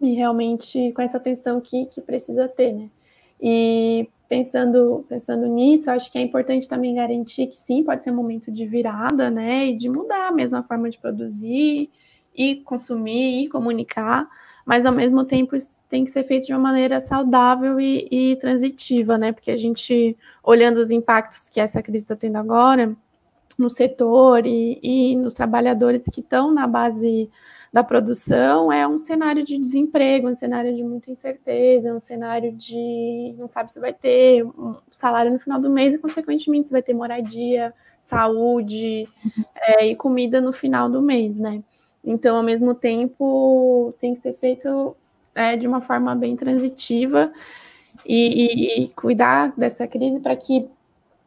e 0.00 0.14
realmente 0.14 0.92
com 0.92 1.02
essa 1.02 1.16
atenção 1.16 1.60
que, 1.60 1.86
que 1.86 2.00
precisa 2.00 2.46
ter, 2.46 2.72
né? 2.72 2.88
E 3.42 4.08
pensando, 4.28 5.04
pensando 5.08 5.48
nisso, 5.48 5.90
acho 5.90 6.10
que 6.10 6.18
é 6.18 6.20
importante 6.20 6.68
também 6.68 6.94
garantir 6.94 7.48
que 7.48 7.56
sim, 7.56 7.82
pode 7.82 8.04
ser 8.04 8.12
um 8.12 8.14
momento 8.14 8.52
de 8.52 8.64
virada, 8.64 9.28
né? 9.28 9.66
E 9.66 9.76
de 9.76 9.88
mudar 9.88 10.28
a 10.28 10.32
mesma 10.32 10.62
forma 10.62 10.88
de 10.88 10.98
produzir 10.98 11.90
e 12.32 12.56
consumir 12.60 13.42
e 13.42 13.48
comunicar, 13.48 14.28
mas 14.64 14.86
ao 14.86 14.92
mesmo 14.92 15.24
tempo 15.24 15.56
tem 15.88 16.04
que 16.04 16.12
ser 16.12 16.22
feito 16.28 16.46
de 16.46 16.52
uma 16.52 16.60
maneira 16.60 17.00
saudável 17.00 17.80
e, 17.80 18.06
e 18.08 18.36
transitiva, 18.36 19.18
né? 19.18 19.32
Porque 19.32 19.50
a 19.50 19.56
gente, 19.56 20.16
olhando 20.44 20.76
os 20.76 20.92
impactos 20.92 21.48
que 21.48 21.58
essa 21.58 21.82
crise 21.82 22.04
está 22.04 22.14
tendo 22.14 22.36
agora 22.36 22.96
no 23.58 23.70
setor 23.70 24.46
e, 24.46 24.78
e 24.82 25.16
nos 25.16 25.34
trabalhadores 25.34 26.02
que 26.02 26.20
estão 26.20 26.52
na 26.52 26.66
base 26.66 27.30
da 27.72 27.82
produção 27.82 28.70
é 28.70 28.86
um 28.86 29.00
cenário 29.00 29.44
de 29.44 29.58
desemprego, 29.58 30.28
um 30.28 30.34
cenário 30.34 30.74
de 30.76 30.84
muita 30.84 31.10
incerteza, 31.10 31.92
um 31.92 31.98
cenário 31.98 32.52
de 32.52 33.34
não 33.36 33.48
sabe 33.48 33.72
se 33.72 33.80
vai 33.80 33.92
ter 33.92 34.44
um 34.44 34.76
salário 34.92 35.32
no 35.32 35.40
final 35.40 35.60
do 35.60 35.68
mês 35.68 35.94
e, 35.94 35.98
consequentemente, 35.98 36.68
se 36.68 36.72
vai 36.72 36.82
ter 36.82 36.94
moradia, 36.94 37.74
saúde 38.00 39.08
é, 39.56 39.86
e 39.86 39.96
comida 39.96 40.40
no 40.40 40.52
final 40.52 40.88
do 40.88 41.02
mês, 41.02 41.36
né? 41.36 41.64
Então, 42.04 42.36
ao 42.36 42.42
mesmo 42.44 42.74
tempo, 42.74 43.92
tem 44.00 44.14
que 44.14 44.20
ser 44.20 44.34
feito 44.34 44.94
é, 45.34 45.56
de 45.56 45.66
uma 45.66 45.80
forma 45.80 46.14
bem 46.14 46.36
transitiva 46.36 47.32
e, 48.06 48.82
e, 48.82 48.84
e 48.84 48.88
cuidar 48.90 49.52
dessa 49.56 49.86
crise 49.88 50.20
para 50.20 50.36
que 50.36 50.68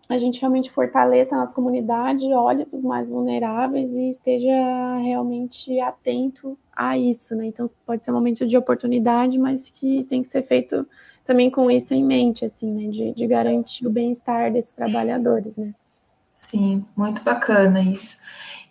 a 0.10 0.18
gente 0.18 0.40
realmente 0.40 0.72
fortaleça 0.72 1.36
a 1.36 1.40
nossa 1.40 1.54
comunidade, 1.54 2.26
olhe 2.34 2.66
para 2.66 2.78
os 2.78 2.84
mais 2.84 3.10
vulneráveis 3.10 3.92
e 3.92 4.10
esteja 4.10 4.98
realmente 4.98 5.80
atento 5.80 6.58
a 6.76 6.98
isso, 6.98 7.36
né? 7.36 7.48
Então 7.48 7.70
pode 7.86 8.06
ser 8.06 8.12
um 8.12 8.16
momento 8.16 8.48
de 8.48 8.58
oportunidade, 8.58 9.38
mas 9.38 9.70
que 9.70 10.06
tem 10.06 10.24
que 10.24 10.30
ser 10.30 10.44
feito 10.44 10.88
também 11.26 11.50
com 11.50 11.70
isso 11.70 11.94
em 11.94 12.06
mente, 12.06 12.46
assim, 12.46 12.72
né? 12.72 12.90
De, 12.90 13.14
de 13.14 13.28
garantir 13.28 13.86
o 13.86 13.90
bem-estar 13.90 14.52
desses 14.52 14.72
trabalhadores, 14.72 15.58
né? 15.58 15.74
Sim, 16.50 16.86
muito 16.96 17.22
bacana 17.24 17.82
isso. 17.82 18.18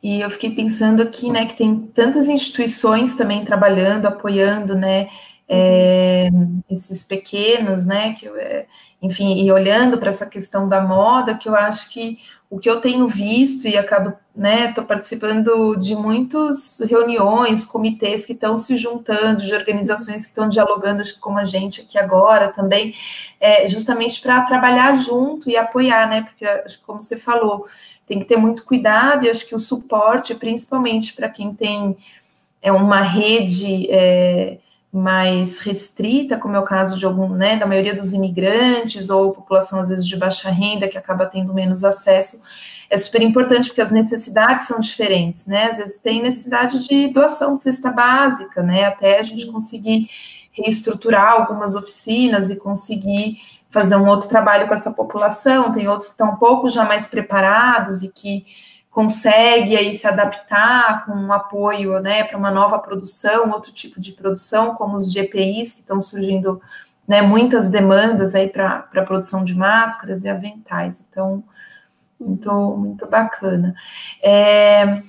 E 0.02 0.20
eu 0.20 0.30
fiquei 0.30 0.54
pensando 0.54 1.02
aqui, 1.02 1.30
né, 1.30 1.46
que 1.46 1.56
tem 1.56 1.78
tantas 1.94 2.28
instituições 2.28 3.14
também 3.16 3.44
trabalhando, 3.44 4.06
apoiando, 4.06 4.74
né, 4.74 5.08
é, 5.48 6.28
esses 6.68 7.02
pequenos, 7.02 7.86
né, 7.86 8.14
que, 8.14 8.26
é, 8.26 8.66
enfim, 9.00 9.44
e 9.44 9.52
olhando 9.52 9.98
para 9.98 10.10
essa 10.10 10.26
questão 10.26 10.68
da 10.68 10.80
moda, 10.80 11.36
que 11.36 11.48
eu 11.48 11.54
acho 11.54 11.90
que 11.90 12.18
o 12.48 12.58
que 12.58 12.70
eu 12.70 12.80
tenho 12.80 13.08
visto 13.08 13.66
e 13.66 13.76
acabo, 13.76 14.16
né, 14.34 14.68
estou 14.68 14.84
participando 14.84 15.74
de 15.76 15.96
muitas 15.96 16.78
reuniões, 16.88 17.64
comitês 17.64 18.24
que 18.24 18.32
estão 18.32 18.56
se 18.56 18.76
juntando, 18.76 19.44
de 19.44 19.52
organizações 19.52 20.22
que 20.22 20.28
estão 20.28 20.48
dialogando 20.48 21.02
com 21.20 21.36
a 21.36 21.44
gente 21.44 21.80
aqui 21.80 21.98
agora 21.98 22.52
também, 22.52 22.94
é, 23.40 23.68
justamente 23.68 24.20
para 24.20 24.42
trabalhar 24.42 24.96
junto 24.96 25.50
e 25.50 25.56
apoiar, 25.56 26.08
né, 26.08 26.22
porque, 26.22 26.46
como 26.84 27.02
você 27.02 27.16
falou, 27.16 27.66
tem 28.06 28.20
que 28.20 28.24
ter 28.26 28.36
muito 28.36 28.64
cuidado 28.64 29.26
e 29.26 29.30
acho 29.30 29.46
que 29.46 29.54
o 29.54 29.58
suporte, 29.58 30.34
principalmente 30.34 31.12
para 31.14 31.28
quem 31.28 31.52
tem 31.52 31.96
é, 32.62 32.70
uma 32.70 33.00
rede 33.00 33.90
é, 33.90 34.58
mais 34.96 35.58
restrita, 35.58 36.38
como 36.38 36.56
é 36.56 36.58
o 36.58 36.64
caso 36.64 36.98
de 36.98 37.04
algum, 37.04 37.28
né, 37.28 37.56
da 37.56 37.66
maioria 37.66 37.94
dos 37.94 38.12
imigrantes 38.12 39.10
ou 39.10 39.32
população 39.32 39.80
às 39.80 39.88
vezes 39.88 40.06
de 40.06 40.16
baixa 40.16 40.50
renda 40.50 40.88
que 40.88 40.98
acaba 40.98 41.26
tendo 41.26 41.52
menos 41.54 41.84
acesso, 41.84 42.42
é 42.88 42.96
super 42.96 43.22
importante 43.22 43.68
porque 43.68 43.80
as 43.80 43.90
necessidades 43.90 44.66
são 44.66 44.78
diferentes, 44.78 45.46
né? 45.46 45.70
Às 45.70 45.78
vezes 45.78 45.98
tem 45.98 46.22
necessidade 46.22 46.86
de 46.86 47.08
doação 47.08 47.56
de 47.56 47.62
cesta 47.62 47.90
básica, 47.90 48.62
né? 48.62 48.84
Até 48.84 49.18
a 49.18 49.22
gente 49.22 49.46
conseguir 49.46 50.08
reestruturar 50.52 51.32
algumas 51.32 51.74
oficinas 51.74 52.48
e 52.48 52.56
conseguir 52.56 53.38
fazer 53.70 53.96
um 53.96 54.06
outro 54.06 54.28
trabalho 54.28 54.68
com 54.68 54.74
essa 54.74 54.90
população. 54.90 55.72
Tem 55.72 55.88
outros 55.88 56.06
que 56.06 56.12
estão 56.12 56.30
um 56.30 56.36
pouco 56.36 56.70
já 56.70 56.84
mais 56.84 57.08
preparados 57.08 58.02
e 58.02 58.08
que 58.08 58.46
consegue 58.96 59.76
aí 59.76 59.92
se 59.92 60.06
adaptar 60.06 61.04
com 61.04 61.12
um 61.12 61.30
apoio 61.30 62.00
né, 62.00 62.24
para 62.24 62.38
uma 62.38 62.50
nova 62.50 62.78
produção, 62.78 63.50
outro 63.50 63.70
tipo 63.70 64.00
de 64.00 64.12
produção, 64.12 64.74
como 64.74 64.96
os 64.96 65.12
GPIs, 65.12 65.74
que 65.74 65.80
estão 65.80 66.00
surgindo 66.00 66.62
né, 67.06 67.20
muitas 67.20 67.68
demandas 67.68 68.34
aí 68.34 68.48
para 68.48 68.88
a 68.90 69.02
produção 69.02 69.44
de 69.44 69.54
máscaras 69.54 70.24
e 70.24 70.30
aventais. 70.30 71.04
Então, 71.10 71.44
muito, 72.18 72.50
muito 72.78 73.06
bacana. 73.06 73.74
É, 74.22 75.02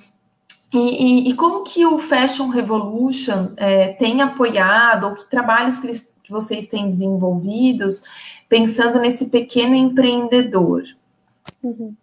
e, 0.70 0.76
e, 0.76 1.30
e, 1.30 1.34
como 1.34 1.64
que 1.64 1.86
o 1.86 1.98
Fashion 1.98 2.48
Revolution 2.48 3.52
é, 3.56 3.94
tem 3.94 4.20
apoiado, 4.20 5.04
ou 5.04 5.14
que 5.14 5.30
trabalhos 5.30 5.78
que, 5.78 5.86
eles, 5.86 6.14
que 6.22 6.30
vocês 6.30 6.68
têm 6.68 6.90
desenvolvidos, 6.90 8.02
pensando 8.50 9.00
nesse 9.00 9.30
pequeno 9.30 9.74
empreendedor? 9.74 10.82
Uhum. 11.62 11.96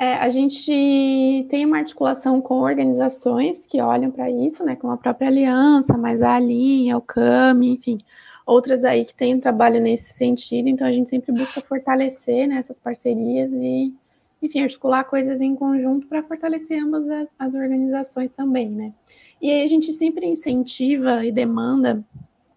É, 0.00 0.14
a 0.14 0.30
gente 0.30 1.46
tem 1.50 1.66
uma 1.66 1.76
articulação 1.76 2.40
com 2.40 2.60
organizações 2.60 3.66
que 3.66 3.82
olham 3.82 4.10
para 4.10 4.30
isso, 4.30 4.64
né, 4.64 4.74
como 4.74 4.94
a 4.94 4.96
própria 4.96 5.28
Aliança, 5.28 5.98
mas 5.98 6.22
a 6.22 6.36
Alinha, 6.36 6.96
o 6.96 7.02
CAMI, 7.02 7.72
enfim, 7.72 7.98
outras 8.46 8.82
aí 8.82 9.04
que 9.04 9.14
têm 9.14 9.34
um 9.34 9.40
trabalho 9.40 9.78
nesse 9.78 10.14
sentido, 10.14 10.70
então 10.70 10.86
a 10.86 10.90
gente 10.90 11.10
sempre 11.10 11.32
busca 11.32 11.60
fortalecer 11.60 12.48
né, 12.48 12.56
essas 12.56 12.80
parcerias 12.80 13.52
e, 13.52 13.94
enfim, 14.40 14.62
articular 14.62 15.04
coisas 15.04 15.38
em 15.42 15.54
conjunto 15.54 16.06
para 16.06 16.22
fortalecer 16.22 16.82
ambas 16.82 17.06
as, 17.06 17.28
as 17.38 17.54
organizações 17.54 18.30
também, 18.34 18.70
né. 18.70 18.94
E 19.38 19.50
aí 19.50 19.62
a 19.62 19.68
gente 19.68 19.92
sempre 19.92 20.26
incentiva 20.26 21.26
e 21.26 21.30
demanda 21.30 22.02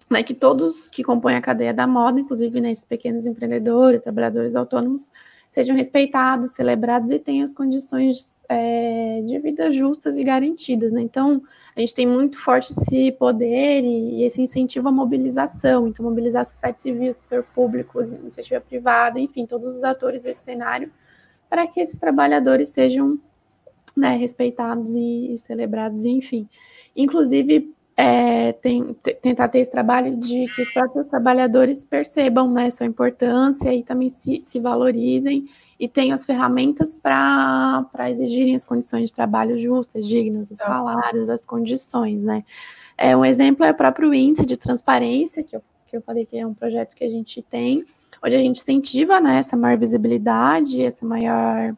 né, 0.10 0.24
que 0.24 0.34
todos 0.34 0.90
que 0.90 1.04
compõem 1.04 1.36
a 1.36 1.42
cadeia 1.42 1.74
da 1.74 1.86
moda, 1.86 2.22
inclusive 2.22 2.62
né, 2.62 2.72
esses 2.72 2.86
pequenos 2.86 3.26
empreendedores, 3.26 4.02
trabalhadores 4.02 4.56
autônomos, 4.56 5.12
sejam 5.54 5.76
respeitados, 5.76 6.52
celebrados 6.52 7.12
e 7.12 7.20
tenham 7.20 7.44
as 7.44 7.54
condições 7.54 8.40
é, 8.50 9.22
de 9.22 9.38
vida 9.38 9.72
justas 9.72 10.18
e 10.18 10.24
garantidas. 10.24 10.92
Né? 10.92 11.04
Então, 11.04 11.44
a 11.76 11.80
gente 11.80 11.94
tem 11.94 12.08
muito 12.08 12.40
forte 12.40 12.72
esse 12.72 13.12
poder 13.12 13.84
e, 13.84 14.16
e 14.16 14.24
esse 14.24 14.42
incentivo 14.42 14.88
à 14.88 14.92
mobilização. 14.92 15.88
Então, 15.88 16.04
mobilizar 16.04 16.42
a 16.42 16.46
sociedade 16.46 16.82
civil, 16.82 17.14
setor 17.14 17.44
público, 17.54 18.02
iniciativa 18.02 18.60
privada, 18.60 19.20
enfim, 19.20 19.46
todos 19.46 19.76
os 19.76 19.84
atores 19.84 20.24
desse 20.24 20.44
cenário, 20.44 20.92
para 21.48 21.68
que 21.68 21.80
esses 21.80 22.00
trabalhadores 22.00 22.70
sejam 22.70 23.20
né, 23.96 24.16
respeitados 24.16 24.90
e, 24.96 25.36
e 25.36 25.38
celebrados, 25.38 26.04
enfim. 26.04 26.50
Inclusive, 26.96 27.72
é, 27.96 28.54
tem, 28.54 28.94
tentar 29.22 29.48
ter 29.50 29.60
esse 29.60 29.72
trabalho 29.72 30.18
de 30.18 30.48
que 30.56 30.64
os 30.64 30.74
próprios 30.74 31.08
trabalhadores 31.08 31.84
percebam 31.84 32.50
né, 32.52 32.70
sua 32.70 32.86
importância 32.86 33.74
e 33.74 33.84
também 33.84 34.10
se, 34.10 34.42
se 34.46 34.60
valorizem 34.60 35.48
e 35.80 35.88
tenham 35.88 36.16
as 36.16 36.26
ferramentas 36.26 36.96
para 36.96 38.10
exigirem 38.10 38.56
as 38.56 38.66
condições 38.66 39.10
de 39.10 39.14
trabalho 39.14 39.60
justas, 39.60 40.08
dignas, 40.08 40.50
os 40.50 40.58
tá. 40.58 40.66
salários, 40.66 41.30
as 41.30 41.46
condições, 41.46 42.24
né? 42.24 42.44
É, 42.98 43.18
um 43.18 43.26
exemplo 43.26 43.66
é 43.66 43.72
o 43.72 43.76
próprio 43.76 44.14
índice 44.14 44.46
de 44.46 44.56
transparência, 44.56 45.44
que 45.44 45.56
eu, 45.56 45.62
que 45.88 45.98
eu 45.98 46.02
falei 46.02 46.26
que 46.26 46.38
é 46.38 46.46
um 46.46 46.54
projeto 46.54 46.96
que 46.96 47.04
a 47.04 47.10
gente 47.10 47.42
tem, 47.42 47.84
onde 48.24 48.36
a 48.36 48.40
gente 48.40 48.62
incentiva 48.62 49.20
né, 49.20 49.38
essa 49.38 49.58
maior 49.58 49.78
visibilidade, 49.78 50.82
essa 50.82 51.06
maior 51.06 51.76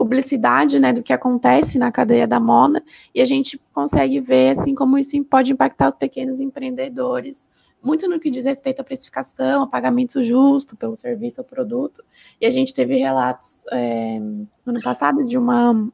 publicidade 0.00 0.80
né, 0.80 0.94
do 0.94 1.02
que 1.02 1.12
acontece 1.12 1.78
na 1.78 1.92
cadeia 1.92 2.26
da 2.26 2.40
moda, 2.40 2.82
e 3.14 3.20
a 3.20 3.24
gente 3.26 3.60
consegue 3.74 4.18
ver 4.18 4.58
assim 4.58 4.74
como 4.74 4.96
isso 4.96 5.22
pode 5.24 5.52
impactar 5.52 5.88
os 5.88 5.94
pequenos 5.94 6.40
empreendedores, 6.40 7.46
muito 7.82 8.08
no 8.08 8.18
que 8.18 8.30
diz 8.30 8.46
respeito 8.46 8.80
à 8.80 8.84
precificação, 8.84 9.62
a 9.62 9.66
pagamento 9.66 10.24
justo 10.24 10.74
pelo 10.74 10.96
serviço 10.96 11.42
ou 11.42 11.44
produto. 11.44 12.02
E 12.40 12.46
a 12.46 12.50
gente 12.50 12.72
teve 12.72 12.96
relatos 12.96 13.66
é, 13.70 14.18
no 14.18 14.48
ano 14.64 14.80
passado 14.82 15.22
de 15.22 15.36
uma 15.36 15.86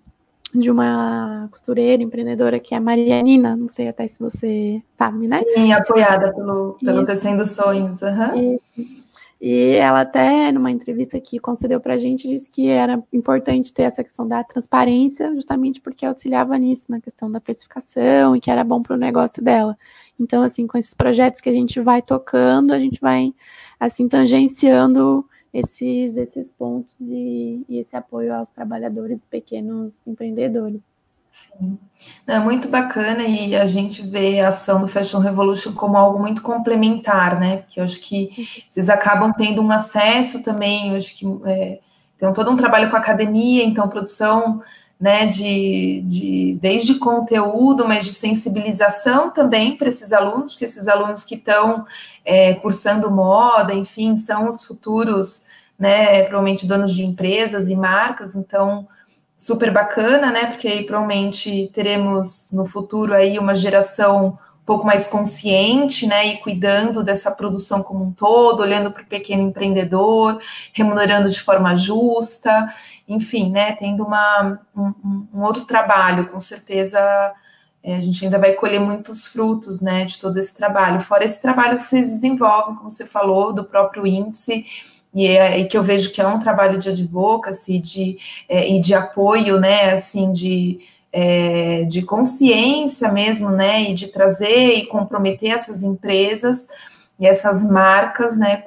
de 0.54 0.70
uma 0.70 1.48
costureira 1.50 2.02
empreendedora 2.02 2.60
que 2.60 2.74
é 2.74 2.78
a 2.78 2.80
Marianina, 2.80 3.56
não 3.56 3.68
sei 3.68 3.88
até 3.88 4.06
se 4.06 4.20
você 4.20 4.80
sabe, 4.96 5.26
né? 5.26 5.42
Sim, 5.52 5.72
apoiada 5.72 6.32
pelo, 6.32 6.78
pelo 6.82 7.04
Tecendo 7.04 7.44
Sonhos. 7.44 8.00
Uhum. 8.00 8.60
Isso. 8.76 9.05
E 9.40 9.74
ela 9.74 10.00
até, 10.00 10.50
numa 10.50 10.70
entrevista 10.70 11.20
que 11.20 11.38
concedeu 11.38 11.78
para 11.78 11.94
a 11.94 11.98
gente, 11.98 12.26
disse 12.26 12.50
que 12.50 12.68
era 12.68 13.02
importante 13.12 13.72
ter 13.72 13.82
essa 13.82 14.02
questão 14.02 14.26
da 14.26 14.42
transparência, 14.42 15.34
justamente 15.34 15.80
porque 15.80 16.06
auxiliava 16.06 16.56
nisso, 16.58 16.86
na 16.88 17.00
questão 17.00 17.30
da 17.30 17.40
precificação, 17.40 18.34
e 18.34 18.40
que 18.40 18.50
era 18.50 18.64
bom 18.64 18.82
para 18.82 18.94
o 18.94 18.98
negócio 18.98 19.42
dela. 19.42 19.76
Então, 20.18 20.42
assim, 20.42 20.66
com 20.66 20.78
esses 20.78 20.94
projetos 20.94 21.42
que 21.42 21.50
a 21.50 21.52
gente 21.52 21.80
vai 21.80 22.00
tocando, 22.00 22.72
a 22.72 22.78
gente 22.78 22.98
vai, 23.00 23.34
assim, 23.78 24.08
tangenciando 24.08 25.28
esses, 25.52 26.16
esses 26.16 26.50
pontos 26.50 26.96
e, 27.00 27.64
e 27.68 27.78
esse 27.78 27.94
apoio 27.94 28.34
aos 28.34 28.48
trabalhadores 28.48 29.18
pequenos 29.30 30.00
empreendedores. 30.06 30.80
Sim. 31.36 31.78
É 32.26 32.38
muito 32.38 32.68
bacana 32.68 33.22
e 33.22 33.54
a 33.54 33.66
gente 33.66 34.02
vê 34.02 34.40
a 34.40 34.48
ação 34.48 34.80
do 34.80 34.88
Fashion 34.88 35.18
Revolution 35.18 35.72
como 35.72 35.96
algo 35.96 36.18
muito 36.18 36.42
complementar, 36.42 37.38
né? 37.38 37.58
Porque 37.58 37.80
eu 37.80 37.84
acho 37.84 38.00
que 38.00 38.48
vocês 38.70 38.88
acabam 38.88 39.32
tendo 39.32 39.62
um 39.62 39.70
acesso 39.70 40.42
também, 40.42 40.90
eu 40.90 40.96
acho 40.96 41.16
que 41.16 41.26
é, 41.46 41.78
tem 42.18 42.32
todo 42.32 42.50
um 42.50 42.56
trabalho 42.56 42.90
com 42.90 42.96
academia, 42.96 43.64
então 43.64 43.88
produção 43.88 44.62
né, 44.98 45.26
de, 45.26 46.02
de 46.06 46.58
desde 46.60 46.94
conteúdo, 46.94 47.86
mas 47.86 48.06
de 48.06 48.12
sensibilização 48.12 49.30
também 49.30 49.76
para 49.76 49.88
esses 49.88 50.12
alunos, 50.12 50.52
porque 50.52 50.64
esses 50.64 50.88
alunos 50.88 51.22
que 51.22 51.34
estão 51.34 51.86
é, 52.24 52.54
cursando 52.54 53.10
moda, 53.10 53.74
enfim, 53.74 54.16
são 54.16 54.48
os 54.48 54.64
futuros 54.64 55.46
né? 55.78 56.22
Provavelmente 56.24 56.66
donos 56.66 56.94
de 56.94 57.04
empresas 57.04 57.68
e 57.68 57.76
marcas, 57.76 58.34
então 58.34 58.88
super 59.36 59.70
bacana, 59.72 60.30
né? 60.30 60.46
Porque 60.46 60.66
aí 60.66 60.86
provavelmente 60.86 61.70
teremos 61.74 62.50
no 62.52 62.66
futuro 62.66 63.14
aí 63.14 63.38
uma 63.38 63.54
geração 63.54 64.38
um 64.62 64.64
pouco 64.66 64.86
mais 64.86 65.06
consciente, 65.06 66.06
né? 66.06 66.26
E 66.26 66.38
cuidando 66.38 67.04
dessa 67.04 67.30
produção 67.30 67.82
como 67.82 68.04
um 68.04 68.12
todo, 68.12 68.60
olhando 68.60 68.90
para 68.90 69.02
o 69.02 69.06
pequeno 69.06 69.42
empreendedor, 69.42 70.40
remunerando 70.72 71.28
de 71.28 71.40
forma 71.40 71.76
justa, 71.76 72.72
enfim, 73.06 73.50
né? 73.50 73.72
Tendo 73.72 74.04
uma, 74.04 74.58
um, 74.74 75.26
um 75.34 75.42
outro 75.42 75.64
trabalho, 75.64 76.28
com 76.28 76.40
certeza 76.40 76.98
é, 77.82 77.94
a 77.94 78.00
gente 78.00 78.24
ainda 78.24 78.38
vai 78.38 78.54
colher 78.54 78.80
muitos 78.80 79.26
frutos, 79.26 79.80
né? 79.80 80.06
De 80.06 80.18
todo 80.18 80.36
esse 80.38 80.56
trabalho. 80.56 81.00
Fora 81.00 81.24
esse 81.24 81.40
trabalho 81.40 81.76
que 81.76 81.82
vocês 81.82 82.08
desenvolvem, 82.08 82.74
como 82.74 82.90
você 82.90 83.06
falou, 83.06 83.52
do 83.52 83.64
próprio 83.64 84.06
índice 84.06 84.66
e, 85.16 85.26
é, 85.26 85.64
que 85.64 85.78
eu 85.78 85.82
vejo 85.82 86.12
que 86.12 86.20
é 86.20 86.26
um 86.26 86.38
trabalho 86.38 86.78
de 86.78 86.90
advocacy 86.90 87.78
de, 87.78 88.18
é, 88.46 88.70
e 88.70 88.78
de 88.78 88.92
apoio, 88.92 89.58
né, 89.58 89.94
assim, 89.94 90.30
de, 90.30 90.78
é, 91.10 91.84
de 91.84 92.02
consciência 92.02 93.10
mesmo, 93.10 93.48
né, 93.48 93.90
e 93.90 93.94
de 93.94 94.08
trazer 94.08 94.74
e 94.74 94.84
comprometer 94.84 95.52
essas 95.52 95.82
empresas 95.82 96.68
e 97.18 97.26
essas 97.26 97.64
marcas, 97.64 98.36
né, 98.36 98.62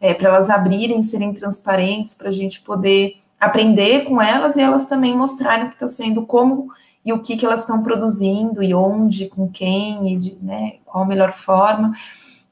é, 0.00 0.14
para 0.14 0.30
elas 0.30 0.48
abrirem, 0.48 1.02
serem 1.02 1.34
transparentes, 1.34 2.14
para 2.14 2.30
a 2.30 2.32
gente 2.32 2.62
poder 2.62 3.18
aprender 3.38 4.06
com 4.06 4.20
elas 4.20 4.56
e 4.56 4.62
elas 4.62 4.86
também 4.86 5.14
mostrarem 5.14 5.66
o 5.66 5.68
que 5.68 5.74
está 5.74 5.88
sendo, 5.88 6.24
como 6.24 6.68
e 7.04 7.12
o 7.12 7.18
que, 7.18 7.36
que 7.36 7.44
elas 7.44 7.60
estão 7.60 7.82
produzindo 7.82 8.62
e 8.62 8.72
onde, 8.72 9.28
com 9.28 9.46
quem, 9.46 10.14
e 10.14 10.16
de, 10.16 10.38
né, 10.40 10.76
qual 10.86 11.04
a 11.04 11.06
melhor 11.06 11.34
forma. 11.34 11.92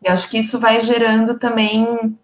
E 0.04 0.08
acho 0.08 0.28
que 0.28 0.38
isso 0.38 0.58
vai 0.58 0.78
gerando 0.80 1.38
também 1.38 2.18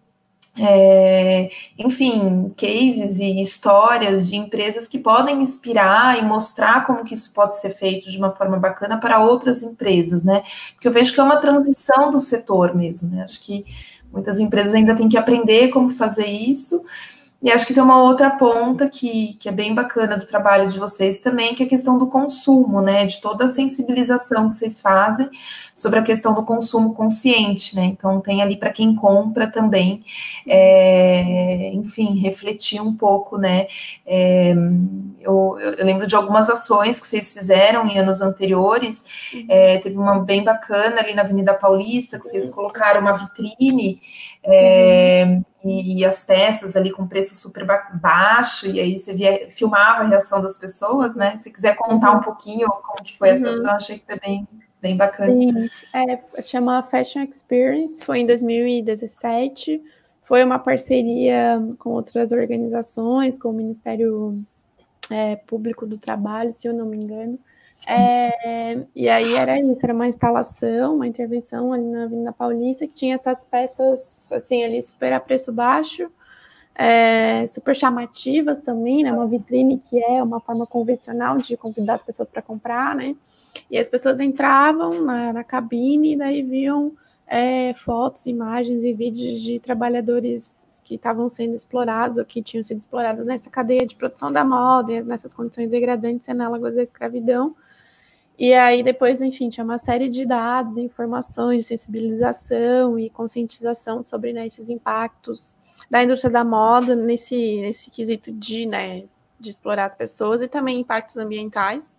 é, 0.57 1.51
enfim, 1.77 2.53
cases 2.57 3.19
e 3.19 3.41
histórias 3.41 4.29
de 4.29 4.37
empresas 4.37 4.87
que 4.87 4.99
podem 4.99 5.43
inspirar 5.43 6.19
e 6.19 6.25
mostrar 6.25 6.87
como 6.87 7.05
que 7.05 7.15
isso 7.15 7.35
pode 7.35 7.59
ser 7.61 7.71
feito 7.71 8.09
de 8.09 8.17
uma 8.17 8.31
forma 8.31 8.57
bacana 8.57 8.99
para 8.99 9.19
outras 9.19 9.63
empresas, 9.63 10.23
né? 10.23 10.45
Porque 10.75 10.87
eu 10.87 10.93
vejo 10.93 11.13
que 11.13 11.21
é 11.21 11.25
uma 11.25 11.39
transição 11.39 12.11
do 12.11 12.21
setor 12.21 12.75
mesmo, 12.75 13.11
né? 13.11 13.25
Acho 13.25 13.41
que 13.41 13.65
muitas 14.13 14.39
empresas 14.39 14.73
ainda 14.75 14.95
têm 14.95 15.09
que 15.09 15.17
aprender 15.17 15.71
como 15.71 15.91
fazer 15.91 16.27
isso, 16.27 16.85
e 17.43 17.51
acho 17.53 17.67
que 17.67 17.75
tem 17.75 17.83
uma 17.83 18.03
outra 18.03 18.31
ponta 18.31 18.89
que, 18.89 19.35
que 19.35 19.51
é 19.51 19.53
bem 19.53 19.75
bacana 19.75 20.17
do 20.17 20.27
trabalho 20.27 20.67
de 20.69 20.79
vocês 20.79 21.19
também, 21.19 21.55
que 21.55 21.63
é 21.63 21.67
a 21.67 21.69
questão 21.69 21.99
do 21.99 22.07
consumo, 22.07 22.81
né? 22.81 23.05
De 23.05 23.21
toda 23.21 23.45
a 23.45 23.49
sensibilização 23.49 24.49
que 24.49 24.55
vocês 24.55 24.81
fazem 24.81 25.29
sobre 25.75 25.99
a 25.99 26.03
questão 26.03 26.33
do 26.33 26.43
consumo 26.43 26.95
consciente, 26.95 27.77
né? 27.77 27.85
Então 27.85 28.19
tem 28.21 28.41
ali 28.41 28.57
para 28.57 28.71
quem 28.71 28.95
compra 28.95 29.47
também, 29.47 30.03
é, 30.47 31.71
enfim, 31.75 32.19
refletir 32.19 32.81
um 32.81 32.95
pouco, 32.95 33.37
né? 33.37 33.67
É, 34.07 34.55
eu, 35.21 35.59
eu, 35.59 35.85
lembro 35.85 36.07
de 36.07 36.15
algumas 36.15 36.49
ações 36.49 36.99
que 36.99 37.07
vocês 37.07 37.35
fizeram 37.35 37.87
em 37.87 37.99
anos 37.99 38.23
anteriores, 38.23 39.05
é, 39.49 39.79
teve 39.79 39.99
uma 39.99 40.19
bem 40.21 40.45
bacana 40.45 41.01
ali 41.01 41.15
na 41.15 41.23
Avenida 41.23 41.53
Paulista, 41.53 42.19
que 42.19 42.25
vocês 42.25 42.49
colocaram 42.49 43.03
uma 43.03 43.19
vitrine. 43.19 44.01
É, 44.47 45.41
e, 45.65 46.01
e, 46.01 46.05
as 46.05 46.23
peças 46.23 46.77
ali 46.77 46.91
com 46.91 47.09
preço 47.09 47.35
super 47.35 47.67
baixo, 47.95 48.67
e 48.67 48.79
aí 48.79 48.99
você 48.99 49.15
via, 49.15 49.51
filmava 49.51 50.03
a 50.05 50.09
reação 50.09 50.43
das 50.43 50.59
pessoas, 50.59 51.17
né? 51.17 51.39
Se 51.39 51.51
quiser 51.51 51.77
contar 51.77 52.13
um 52.13 52.21
pouquinho 52.21 52.69
como 52.69 53.03
que 53.03 53.17
foi 53.17 53.31
essa 53.31 53.49
uhum. 53.49 53.57
ação, 53.57 53.71
achei 53.71 53.99
que 53.99 54.05
foi 54.05 54.21
bem, 54.21 54.47
bem 54.83 54.97
bacana. 54.97 55.33
Sim, 55.33 55.71
é, 55.95 56.43
chama 56.43 56.83
Fashion 56.83 57.23
Experience, 57.23 58.05
foi 58.05 58.19
em 58.19 58.27
2017, 58.27 59.83
foi 60.25 60.45
uma 60.45 60.59
parceria 60.59 61.59
com 61.79 61.91
outras 61.91 62.31
organizações, 62.33 63.39
com 63.39 63.49
o 63.49 63.55
Ministério 63.55 64.45
é, 65.11 65.37
Público 65.37 65.87
do 65.87 65.97
Trabalho, 65.97 66.53
se 66.53 66.69
eu 66.69 66.75
não 66.75 66.85
me 66.85 66.99
engano, 66.99 67.39
é, 67.87 68.87
e 68.95 69.09
aí 69.09 69.35
era 69.35 69.59
isso, 69.61 69.81
era 69.83 69.93
uma 69.93 70.07
instalação, 70.07 70.97
uma 70.97 71.07
intervenção 71.07 71.73
ali 71.73 71.85
na 71.85 72.05
Avenida 72.05 72.33
Paulista, 72.33 72.87
que 72.87 72.95
tinha 72.95 73.15
essas 73.15 73.45
peças, 73.45 74.33
assim, 74.33 74.65
ali 74.65 74.81
super 74.81 75.13
a 75.13 75.21
preço 75.21 75.53
baixo, 75.53 76.11
é, 76.75 77.47
super 77.47 77.77
chamativas 77.77 78.59
também, 78.61 79.03
né, 79.05 79.13
uma 79.13 79.27
vitrine 79.27 79.79
que 79.79 80.03
é 80.03 80.23
uma 80.23 80.41
forma 80.41 80.67
convencional 80.67 81.37
de 81.39 81.57
convidar 81.57 81.95
as 81.95 82.03
pessoas 82.03 82.29
para 82.29 82.43
comprar, 82.43 82.95
né, 82.95 83.15
e 83.71 83.79
as 83.79 83.89
pessoas 83.89 84.19
entravam 84.19 85.03
na, 85.03 85.33
na 85.33 85.45
cabine 85.45 86.15
e 86.15 86.17
daí 86.17 86.43
viam 86.43 86.93
é, 87.27 87.73
fotos, 87.75 88.27
imagens 88.27 88.85
e 88.85 88.93
vídeos 88.93 89.41
de 89.41 89.59
trabalhadores 89.59 90.81
que 90.85 90.97
estavam 90.97 91.29
sendo 91.29 91.55
explorados 91.55 92.19
ou 92.19 92.25
que 92.25 92.43
tinham 92.43 92.63
sido 92.63 92.79
explorados 92.79 93.25
nessa 93.25 93.49
cadeia 93.49 93.87
de 93.87 93.97
produção 93.97 94.31
da 94.31 94.45
moda, 94.45 95.03
nessas 95.03 95.33
condições 95.33 95.71
degradantes 95.71 96.29
análogas 96.29 96.75
da 96.75 96.83
escravidão, 96.83 97.57
e 98.39 98.53
aí 98.53 98.83
depois, 98.83 99.21
enfim, 99.21 99.49
tinha 99.49 99.65
uma 99.65 99.79
série 99.79 100.09
de 100.09 100.27
dados, 100.27 100.77
informações 100.77 101.67
sensibilização 101.67 102.99
e 102.99 103.09
conscientização 103.09 104.03
sobre 104.03 104.33
né, 104.33 104.47
esses 104.47 104.69
impactos 104.69 105.55
da 105.89 106.03
indústria 106.03 106.33
da 106.33 106.43
moda 106.43 106.97
nesse, 106.97 107.61
nesse 107.61 107.91
quesito 107.91 108.33
de, 108.33 108.67
né, 108.67 109.05
de 109.39 109.51
explorar 109.51 109.87
as 109.87 109.95
pessoas 109.95 110.43
e 110.43 110.49
também 110.49 110.81
impactos 110.81 111.17
ambientais. 111.17 111.97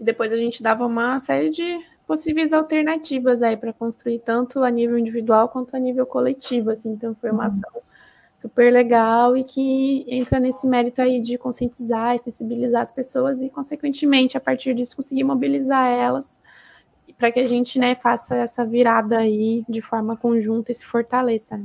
E 0.00 0.04
depois 0.04 0.32
a 0.32 0.36
gente 0.36 0.62
dava 0.62 0.86
uma 0.86 1.18
série 1.18 1.50
de 1.50 1.78
possíveis 2.06 2.52
alternativas 2.52 3.42
aí 3.42 3.56
para 3.56 3.72
construir 3.72 4.20
tanto 4.20 4.62
a 4.62 4.70
nível 4.70 4.96
individual 4.96 5.48
quanto 5.48 5.74
a 5.74 5.78
nível 5.78 6.06
coletivo, 6.06 6.70
assim, 6.70 6.90
então 6.90 7.14
foi 7.20 7.30
uma 7.30 7.48
uhum. 7.48 7.60
super 8.38 8.72
legal 8.72 9.36
e 9.36 9.42
que 9.42 10.04
entra 10.08 10.38
nesse 10.38 10.66
mérito 10.66 11.02
aí 11.02 11.20
de 11.20 11.36
conscientizar 11.36 12.14
e 12.14 12.20
sensibilizar 12.20 12.82
as 12.82 12.92
pessoas 12.92 13.40
e, 13.40 13.50
consequentemente, 13.50 14.36
a 14.36 14.40
partir 14.40 14.74
disso, 14.74 14.96
conseguir 14.96 15.24
mobilizar 15.24 15.90
elas 15.90 16.38
para 17.18 17.32
que 17.32 17.40
a 17.40 17.48
gente 17.48 17.78
né, 17.78 17.94
faça 17.94 18.36
essa 18.36 18.64
virada 18.64 19.18
aí 19.18 19.64
de 19.68 19.80
forma 19.80 20.16
conjunta 20.16 20.70
e 20.70 20.74
se 20.74 20.86
fortaleça. 20.86 21.60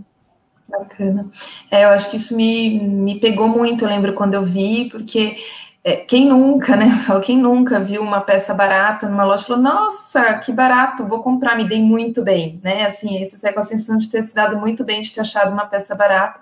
Bacana. 0.68 1.30
É, 1.70 1.84
eu 1.84 1.90
acho 1.90 2.10
que 2.10 2.16
isso 2.16 2.36
me, 2.36 2.80
me 2.80 3.20
pegou 3.20 3.50
muito, 3.50 3.84
eu 3.84 3.90
lembro 3.90 4.14
quando 4.14 4.36
eu 4.36 4.46
vi, 4.46 4.90
porque 4.90 5.38
é, 5.84 5.96
quem 5.98 6.28
nunca, 6.28 6.76
né? 6.76 6.92
Eu 6.94 7.00
falo, 7.00 7.22
quem 7.22 7.38
nunca 7.38 7.80
viu 7.80 8.02
uma 8.02 8.22
peça 8.22 8.54
barata 8.54 9.08
numa 9.10 9.24
loja 9.24 9.44
e 9.44 9.48
falou, 9.48 9.64
nossa, 9.64 10.36
que 10.40 10.52
barato, 10.52 11.08
vou 11.08 11.22
comprar, 11.24 11.58
me 11.58 11.68
dei 11.68 11.82
muito 11.82 12.24
bem, 12.24 12.60
né? 12.64 12.86
Assim, 12.86 13.26
você 13.26 13.38
sai 13.38 13.54
com 13.54 13.60
a 13.62 13.66
sensação 13.66 13.98
de 13.98 14.10
ter 14.10 14.26
se 14.26 14.36
dado 14.36 14.58
muito 14.58 14.84
bem, 14.84 15.02
de 15.02 15.14
ter 15.14 15.22
achado 15.22 15.52
uma 15.52 15.66
peça 15.66 15.96
barata. 15.96 16.40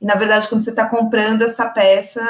E 0.00 0.04
na 0.04 0.14
verdade, 0.14 0.48
quando 0.48 0.62
você 0.62 0.70
está 0.70 0.86
comprando 0.86 1.42
essa 1.42 1.66
peça, 1.68 2.22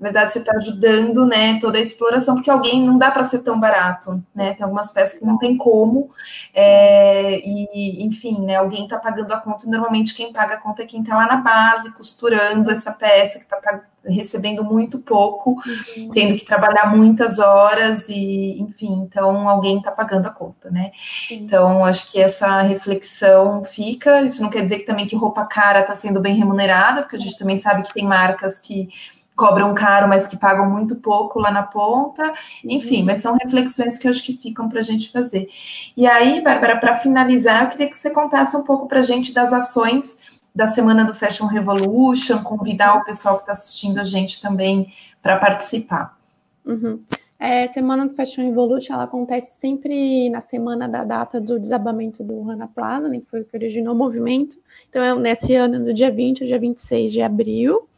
na 0.00 0.08
verdade, 0.08 0.32
você 0.32 0.38
está 0.38 0.56
ajudando, 0.56 1.26
né, 1.26 1.60
toda 1.60 1.76
a 1.76 1.80
exploração, 1.80 2.34
porque 2.36 2.50
alguém 2.50 2.82
não 2.82 2.96
dá 2.96 3.10
para 3.10 3.24
ser 3.24 3.40
tão 3.40 3.60
barato, 3.60 4.22
né? 4.34 4.54
Tem 4.54 4.64
algumas 4.64 4.90
peças 4.90 5.18
que 5.18 5.24
não 5.26 5.36
tem 5.36 5.54
como, 5.58 6.10
é, 6.54 7.38
e 7.46 8.02
enfim, 8.06 8.40
né? 8.40 8.56
Alguém 8.56 8.84
está 8.84 8.98
pagando 8.98 9.34
a 9.34 9.40
conta, 9.40 9.66
e 9.66 9.70
normalmente 9.70 10.14
quem 10.14 10.32
paga 10.32 10.54
a 10.54 10.56
conta 10.56 10.82
é 10.82 10.86
quem 10.86 11.02
está 11.02 11.14
lá 11.14 11.26
na 11.26 11.36
base, 11.36 11.92
costurando 11.92 12.70
essa 12.70 12.92
peça, 12.92 13.38
que 13.38 13.44
está 13.44 13.58
recebendo 14.04 14.64
muito 14.64 15.00
pouco, 15.00 15.50
uhum. 15.50 16.10
tendo 16.12 16.36
que 16.36 16.44
trabalhar 16.44 16.86
muitas 16.94 17.38
horas, 17.38 18.08
e 18.08 18.60
enfim, 18.60 19.06
então 19.06 19.48
alguém 19.48 19.78
está 19.78 19.90
pagando 19.90 20.26
a 20.26 20.30
conta, 20.30 20.70
né? 20.70 20.90
Sim. 21.28 21.42
Então, 21.42 21.84
acho 21.84 22.10
que 22.10 22.20
essa 22.20 22.62
reflexão 22.62 23.64
fica. 23.64 24.22
Isso 24.22 24.42
não 24.42 24.50
quer 24.50 24.62
dizer 24.62 24.78
que 24.78 24.86
também 24.86 25.06
que 25.06 25.16
roupa 25.16 25.44
cara 25.44 25.80
está 25.80 25.94
sendo 25.94 26.20
bem 26.20 26.36
remunerada, 26.36 27.02
porque 27.02 27.16
a 27.16 27.20
gente 27.20 27.38
também 27.38 27.56
sabe 27.56 27.82
que 27.82 27.94
tem 27.94 28.04
marcas 28.04 28.58
que 28.58 28.88
cobram 29.36 29.74
caro, 29.74 30.06
mas 30.06 30.26
que 30.26 30.36
pagam 30.36 30.68
muito 30.68 30.96
pouco 30.96 31.38
lá 31.38 31.50
na 31.50 31.62
ponta. 31.62 32.34
Enfim, 32.62 33.02
mas 33.02 33.20
são 33.20 33.38
reflexões 33.42 33.96
que 33.96 34.06
eu 34.06 34.10
acho 34.10 34.22
que 34.22 34.36
ficam 34.36 34.68
para 34.68 34.80
a 34.80 34.82
gente 34.82 35.10
fazer. 35.10 35.48
E 35.96 36.06
aí, 36.06 36.42
Bárbara, 36.42 36.78
para 36.78 36.96
finalizar, 36.96 37.64
eu 37.64 37.70
queria 37.70 37.88
que 37.88 37.96
você 37.96 38.10
contasse 38.10 38.54
um 38.54 38.64
pouco 38.64 38.86
para 38.86 38.98
a 38.98 39.02
gente 39.02 39.32
das 39.32 39.50
ações 39.52 40.18
da 40.54 40.66
semana 40.66 41.04
do 41.04 41.14
Fashion 41.14 41.46
Revolution, 41.46 42.42
convidar 42.42 42.96
o 42.96 43.04
pessoal 43.04 43.36
que 43.36 43.42
está 43.42 43.52
assistindo 43.52 43.98
a 43.98 44.04
gente 44.04 44.40
também 44.40 44.92
para 45.22 45.36
participar. 45.36 46.18
Uhum. 46.64 47.00
É, 47.38 47.68
semana 47.68 48.06
do 48.06 48.14
Fashion 48.14 48.44
Revolution 48.44 48.92
ela 48.92 49.04
acontece 49.04 49.58
sempre 49.58 50.28
na 50.28 50.42
semana 50.42 50.86
da 50.86 51.02
data 51.04 51.40
do 51.40 51.58
desabamento 51.58 52.22
do 52.22 52.42
Rana 52.42 52.68
Plaza, 52.68 53.08
né, 53.08 53.18
que 53.18 53.26
foi 53.26 53.40
o 53.40 53.44
que 53.46 53.56
originou 53.56 53.94
o 53.94 53.98
movimento. 53.98 54.58
Então, 54.90 55.02
é 55.02 55.14
nesse 55.14 55.54
ano, 55.54 55.82
do 55.82 55.94
dia 55.94 56.10
20 56.10 56.42
ao 56.42 56.46
dia 56.46 56.58
26 56.58 57.12
de 57.12 57.22
abril. 57.22 57.88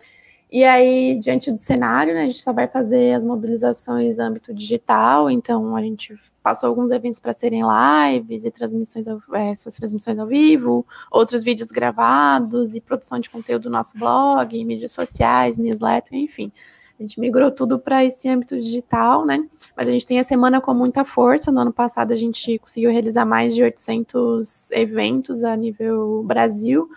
E 0.53 0.65
aí, 0.65 1.19
diante 1.19 1.51
do 1.51 1.57
cenário, 1.57 2.13
né, 2.13 2.25
a 2.25 2.27
gente 2.27 2.43
só 2.43 2.53
vai 2.53 2.69
fazer 2.69 3.15
as 3.15 3.25
mobilizações 3.25 4.19
no 4.19 4.25
âmbito 4.25 4.53
digital, 4.53 5.31
então 5.31 5.75
a 5.75 5.81
gente 5.81 6.15
passou 6.43 6.69
alguns 6.69 6.91
eventos 6.91 7.19
para 7.19 7.33
serem 7.33 7.63
lives 7.63 8.45
e 8.45 8.51
transmissões, 8.51 9.07
é, 9.33 9.53
essas 9.53 9.75
transmissões 9.75 10.19
ao 10.19 10.27
vivo, 10.27 10.87
outros 11.11 11.43
vídeos 11.43 11.69
gravados 11.69 12.75
e 12.75 12.83
produção 12.83 13.19
de 13.19 13.31
conteúdo 13.31 13.63
do 13.63 13.71
nosso 13.71 13.97
blog, 13.97 14.63
mídias 14.63 14.93
sociais, 14.93 15.57
newsletter, 15.57 16.19
enfim. 16.19 16.53
A 17.01 17.03
gente 17.03 17.19
migrou 17.19 17.51
tudo 17.51 17.79
para 17.79 18.05
esse 18.05 18.29
âmbito 18.29 18.61
digital, 18.61 19.25
né? 19.25 19.49
Mas 19.75 19.89
a 19.89 19.91
gente 19.91 20.07
tem 20.07 20.19
a 20.19 20.25
semana 20.25 20.61
com 20.61 20.75
muita 20.75 21.03
força. 21.03 21.51
No 21.51 21.61
ano 21.61 21.73
passado, 21.73 22.13
a 22.13 22.17
gente 22.17 22.59
conseguiu 22.59 22.91
realizar 22.91 23.25
mais 23.25 23.55
de 23.55 23.63
800 23.63 24.71
eventos 24.73 25.43
a 25.45 25.57
nível 25.57 26.23
Brasil 26.25 26.91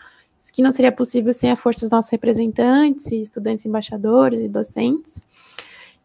que 0.52 0.62
não 0.62 0.72
seria 0.72 0.92
possível 0.92 1.34
sem 1.34 1.52
a 1.52 1.56
força 1.56 1.82
dos 1.82 1.90
nossos 1.90 2.12
representantes, 2.12 3.12
estudantes, 3.12 3.66
embaixadores 3.66 4.42
e 4.42 4.48
docentes. 4.48 5.26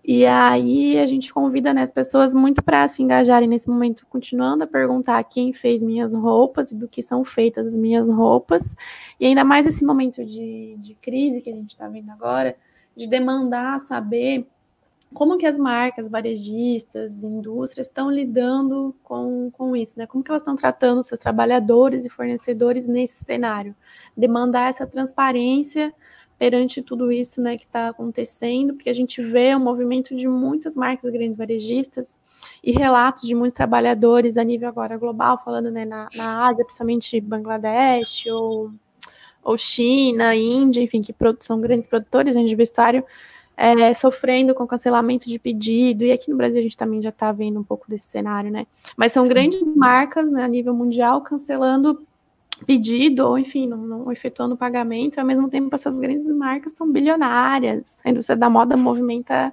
E 0.03 0.25
aí 0.25 0.99
a 0.99 1.07
gente 1.07 1.33
convida 1.33 1.75
né, 1.75 1.83
as 1.83 1.93
pessoas 1.93 2.35
muito 2.35 2.63
para 2.63 2.89
se 2.89 3.03
engajarem 3.03 3.49
nesse 3.49 3.69
momento, 3.69 4.07
continuando 4.09 4.65
a 4.65 4.67
perguntar 4.67 5.23
quem 5.25 5.53
fez 5.53 5.83
minhas 5.83 6.15
roupas 6.15 6.73
e 6.73 6.77
do 6.77 6.89
que 6.89 7.03
são 7.03 7.25
feitas 7.25 7.67
as 7.67 7.77
minhas 7.77 8.09
roupas. 8.09 8.75
E 9.19 9.27
ainda 9.27 9.45
mais 9.45 9.67
esse 9.67 9.85
momento 9.85 10.25
de, 10.25 10.77
de 10.79 10.95
crise 10.95 11.43
que 11.43 11.51
a 11.51 11.55
gente 11.55 11.71
está 11.71 11.87
vendo 11.87 12.11
agora, 12.11 12.57
de 12.97 13.07
demandar 13.07 13.79
saber 13.81 14.47
como 15.13 15.37
que 15.37 15.47
as 15.47 15.59
marcas, 15.59 16.09
varejistas, 16.09 17.23
indústrias 17.23 17.89
estão 17.89 18.11
lidando 18.11 18.95
com, 19.03 19.51
com 19.51 19.75
isso, 19.75 19.99
né? 19.99 20.07
Como 20.07 20.23
que 20.23 20.31
elas 20.31 20.43
estão 20.43 20.55
tratando 20.55 21.03
seus 21.03 21.19
trabalhadores 21.19 22.05
e 22.05 22.11
fornecedores 22.11 22.87
nesse 22.87 23.25
cenário? 23.25 23.75
Demandar 24.17 24.71
essa 24.71 24.87
transparência 24.87 25.93
perante 26.39 26.81
tudo 26.81 27.13
isso, 27.13 27.43
né, 27.43 27.59
que 27.59 27.65
está 27.65 27.89
acontecendo, 27.89 28.73
porque 28.73 28.89
a 28.89 28.95
gente 28.95 29.23
vê 29.23 29.55
o 29.55 29.61
movimento 29.61 30.17
de 30.17 30.27
muitas 30.27 30.75
marcas 30.75 31.13
grandes 31.13 31.37
varejistas 31.37 32.17
e 32.65 32.73
relatos 32.73 33.25
de 33.25 33.35
muitos 33.35 33.53
trabalhadores 33.53 34.39
a 34.39 34.43
nível 34.43 34.67
agora 34.67 34.97
global, 34.97 35.43
falando 35.45 35.71
né, 35.71 35.85
na, 35.85 36.09
na 36.15 36.49
Ásia, 36.49 36.65
principalmente 36.65 37.21
Bangladesh 37.21 38.25
ou, 38.33 38.73
ou 39.43 39.59
China, 39.59 40.35
Índia, 40.35 40.81
enfim, 40.83 41.03
que 41.03 41.15
são 41.41 41.61
grandes 41.61 41.87
produtores 41.87 42.35
né, 42.35 42.43
de 42.43 42.57
vestuário, 42.57 43.05
é, 43.57 43.93
sofrendo 43.95 44.55
com 44.55 44.67
cancelamento 44.67 45.29
de 45.29 45.39
pedido, 45.39 46.05
e 46.05 46.13
aqui 46.13 46.31
no 46.31 46.37
Brasil 46.37 46.61
a 46.61 46.63
gente 46.63 46.77
também 46.77 47.03
já 47.03 47.11
está 47.11 47.31
vendo 47.31 47.61
um 47.61 47.65
pouco 47.65 47.89
desse 47.89 48.11
cenário, 48.11 48.51
né? 48.51 48.67
Mas 48.97 49.13
são 49.13 49.25
Sim. 49.25 49.31
grandes 49.31 49.61
marcas 49.77 50.31
né, 50.31 50.43
a 50.43 50.49
nível 50.49 50.75
mundial 50.75 51.21
cancelando 51.21 52.03
pedido, 52.67 53.27
ou 53.27 53.39
enfim, 53.39 53.67
não, 53.67 53.79
não 53.79 54.13
efetuando 54.13 54.57
pagamento, 54.57 55.17
e 55.17 55.21
ao 55.21 55.27
mesmo 55.27 55.49
tempo 55.49 55.75
essas 55.75 55.97
grandes 55.97 56.29
marcas 56.29 56.73
são 56.73 56.91
bilionárias. 56.91 57.85
A 58.05 58.11
indústria 58.11 58.37
da 58.37 58.51
moda 58.51 58.77
movimenta 58.77 59.53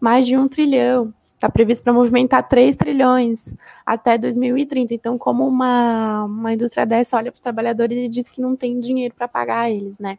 mais 0.00 0.26
de 0.26 0.36
um 0.36 0.48
trilhão. 0.48 1.12
Está 1.34 1.50
previsto 1.50 1.82
para 1.82 1.92
movimentar 1.92 2.48
3 2.48 2.76
trilhões 2.76 3.44
até 3.84 4.16
2030. 4.16 4.94
Então, 4.94 5.18
como 5.18 5.46
uma, 5.46 6.24
uma 6.24 6.52
indústria 6.52 6.86
dessa 6.86 7.16
olha 7.16 7.32
para 7.32 7.36
os 7.36 7.40
trabalhadores 7.40 7.98
e 7.98 8.08
diz 8.08 8.28
que 8.28 8.40
não 8.40 8.54
tem 8.54 8.78
dinheiro 8.78 9.12
para 9.12 9.26
pagar 9.26 9.68
eles, 9.68 9.98
né? 9.98 10.18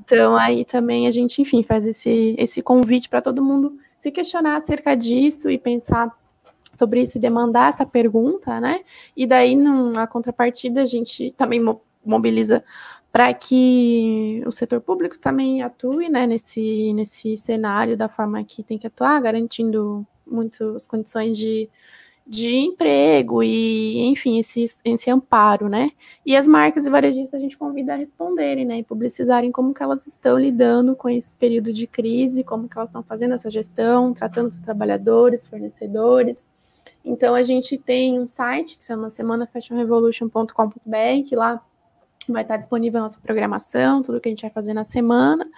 Então, 0.00 0.36
aí 0.36 0.64
também 0.64 1.06
a 1.06 1.10
gente, 1.10 1.42
enfim, 1.42 1.62
faz 1.62 1.86
esse, 1.86 2.34
esse 2.38 2.62
convite 2.62 3.08
para 3.08 3.22
todo 3.22 3.42
mundo 3.42 3.76
se 3.98 4.10
questionar 4.10 4.56
acerca 4.56 4.94
disso 4.94 5.50
e 5.50 5.58
pensar 5.58 6.10
sobre 6.76 7.02
isso 7.02 7.18
e 7.18 7.20
demandar 7.20 7.68
essa 7.68 7.84
pergunta, 7.84 8.60
né? 8.60 8.80
E 9.16 9.26
daí, 9.26 9.54
na 9.56 10.06
contrapartida, 10.06 10.82
a 10.82 10.86
gente 10.86 11.32
também 11.36 11.60
mobiliza 12.04 12.64
para 13.12 13.34
que 13.34 14.42
o 14.46 14.52
setor 14.52 14.80
público 14.80 15.18
também 15.18 15.62
atue 15.62 16.08
né, 16.08 16.26
nesse, 16.26 16.92
nesse 16.94 17.36
cenário 17.36 17.96
da 17.96 18.08
forma 18.08 18.42
que 18.44 18.62
tem 18.62 18.78
que 18.78 18.86
atuar, 18.86 19.20
garantindo 19.20 20.06
muitas 20.24 20.86
condições 20.86 21.36
de, 21.36 21.68
de 22.26 22.56
emprego 22.56 23.42
e, 23.42 24.06
enfim, 24.06 24.38
esse, 24.38 24.64
esse 24.84 25.10
amparo, 25.10 25.68
né? 25.68 25.90
E 26.24 26.36
as 26.36 26.46
marcas 26.46 26.86
e 26.86 26.90
varejistas 26.90 27.34
a 27.34 27.42
gente 27.42 27.58
convida 27.58 27.94
a 27.94 27.96
responderem, 27.96 28.64
né? 28.64 28.78
E 28.78 28.84
publicizarem 28.84 29.50
como 29.50 29.74
que 29.74 29.82
elas 29.82 30.06
estão 30.06 30.38
lidando 30.38 30.94
com 30.94 31.08
esse 31.08 31.34
período 31.34 31.72
de 31.72 31.86
crise, 31.86 32.44
como 32.44 32.68
que 32.68 32.76
elas 32.76 32.88
estão 32.88 33.02
fazendo 33.02 33.34
essa 33.34 33.50
gestão, 33.50 34.14
tratando 34.14 34.48
os 34.48 34.56
trabalhadores, 34.56 35.46
fornecedores, 35.46 36.48
então 37.04 37.34
a 37.34 37.42
gente 37.42 37.76
tem 37.78 38.18
um 38.18 38.28
site 38.28 38.76
que 38.76 38.84
se 38.84 38.88
chama 38.88 39.10
semanafashionrevolution.com.br, 39.10 41.28
que 41.28 41.34
lá 41.34 41.62
vai 42.28 42.42
estar 42.42 42.58
disponível 42.58 43.00
a 43.00 43.04
nossa 43.04 43.20
programação, 43.20 44.02
tudo 44.02 44.20
que 44.20 44.28
a 44.28 44.32
gente 44.32 44.42
vai 44.42 44.50
fazer 44.50 44.74
na 44.74 44.84
semana. 44.84 45.48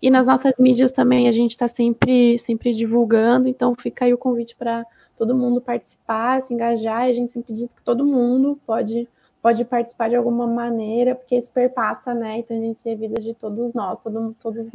E 0.00 0.10
nas 0.10 0.26
nossas 0.26 0.54
mídias 0.58 0.92
também 0.92 1.28
a 1.28 1.32
gente 1.32 1.52
está 1.52 1.68
sempre, 1.68 2.38
sempre 2.38 2.72
divulgando, 2.72 3.48
então 3.48 3.74
fica 3.74 4.04
aí 4.04 4.14
o 4.14 4.18
convite 4.18 4.56
para 4.56 4.84
todo 5.16 5.36
mundo 5.36 5.60
participar, 5.60 6.40
se 6.40 6.52
engajar, 6.52 7.06
e 7.06 7.10
a 7.10 7.14
gente 7.14 7.32
sempre 7.32 7.52
diz 7.52 7.72
que 7.72 7.82
todo 7.82 8.04
mundo 8.04 8.58
pode, 8.66 9.08
pode 9.42 9.64
participar 9.64 10.08
de 10.08 10.16
alguma 10.16 10.46
maneira, 10.46 11.14
porque 11.14 11.36
isso 11.36 11.50
perpassa, 11.50 12.14
né? 12.14 12.38
Então 12.38 12.56
a 12.56 12.60
gente 12.60 12.88
é 12.88 12.92
a 12.92 12.96
vida 12.96 13.20
de 13.20 13.34
todos 13.34 13.72
nós, 13.72 13.98
todo, 14.02 14.34
todos 14.40 14.68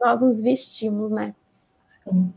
nós 0.00 0.22
nos 0.22 0.40
vestimos, 0.40 1.10
né? 1.10 1.34
Sim. 2.04 2.32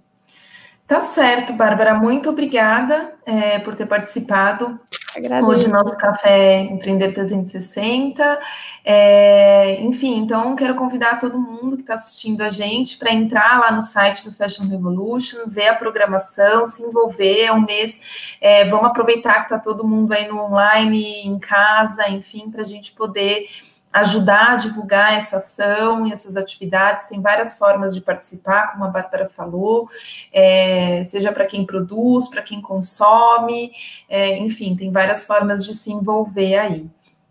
Tá 0.87 1.01
certo, 1.01 1.53
Bárbara. 1.53 1.95
Muito 1.95 2.29
obrigada 2.29 3.15
é, 3.25 3.57
por 3.59 3.75
ter 3.75 3.85
participado 3.85 4.79
Agradeço. 5.15 5.47
hoje 5.47 5.67
no 5.67 5.73
nosso 5.73 5.97
Café 5.97 6.61
Empreender 6.61 7.13
360. 7.13 8.39
É, 8.85 9.79
enfim, 9.81 10.17
então 10.17 10.55
quero 10.55 10.75
convidar 10.75 11.19
todo 11.19 11.39
mundo 11.39 11.77
que 11.77 11.83
está 11.83 11.93
assistindo 11.93 12.41
a 12.41 12.49
gente 12.49 12.97
para 12.97 13.13
entrar 13.13 13.59
lá 13.59 13.71
no 13.71 13.81
site 13.81 14.25
do 14.25 14.33
Fashion 14.33 14.67
Revolution, 14.67 15.47
ver 15.47 15.69
a 15.69 15.75
programação, 15.75 16.65
se 16.65 16.83
envolver. 16.83 17.45
É 17.45 17.53
um 17.53 17.61
mês. 17.61 18.35
É, 18.41 18.65
vamos 18.65 18.87
aproveitar 18.87 19.35
que 19.35 19.53
está 19.53 19.59
todo 19.59 19.87
mundo 19.87 20.11
aí 20.11 20.27
no 20.27 20.39
online, 20.39 21.25
em 21.25 21.39
casa, 21.39 22.09
enfim, 22.09 22.49
para 22.51 22.61
a 22.61 22.65
gente 22.65 22.91
poder 22.91 23.47
ajudar 23.93 24.53
a 24.53 24.55
divulgar 24.55 25.13
essa 25.13 25.37
ação 25.37 26.07
e 26.07 26.11
essas 26.11 26.35
atividades. 26.35 27.05
Tem 27.05 27.21
várias 27.21 27.57
formas 27.57 27.93
de 27.93 28.01
participar, 28.01 28.71
como 28.71 28.83
a 28.83 28.87
Bárbara 28.87 29.29
falou, 29.29 29.87
é, 30.33 31.03
seja 31.05 31.31
para 31.31 31.45
quem 31.45 31.65
produz, 31.65 32.27
para 32.27 32.41
quem 32.41 32.59
consome, 32.59 33.71
é, 34.09 34.39
enfim, 34.39 34.75
tem 34.75 34.91
várias 34.91 35.23
formas 35.23 35.63
de 35.63 35.75
se 35.75 35.91
envolver 35.91 36.57
aí. 36.57 36.87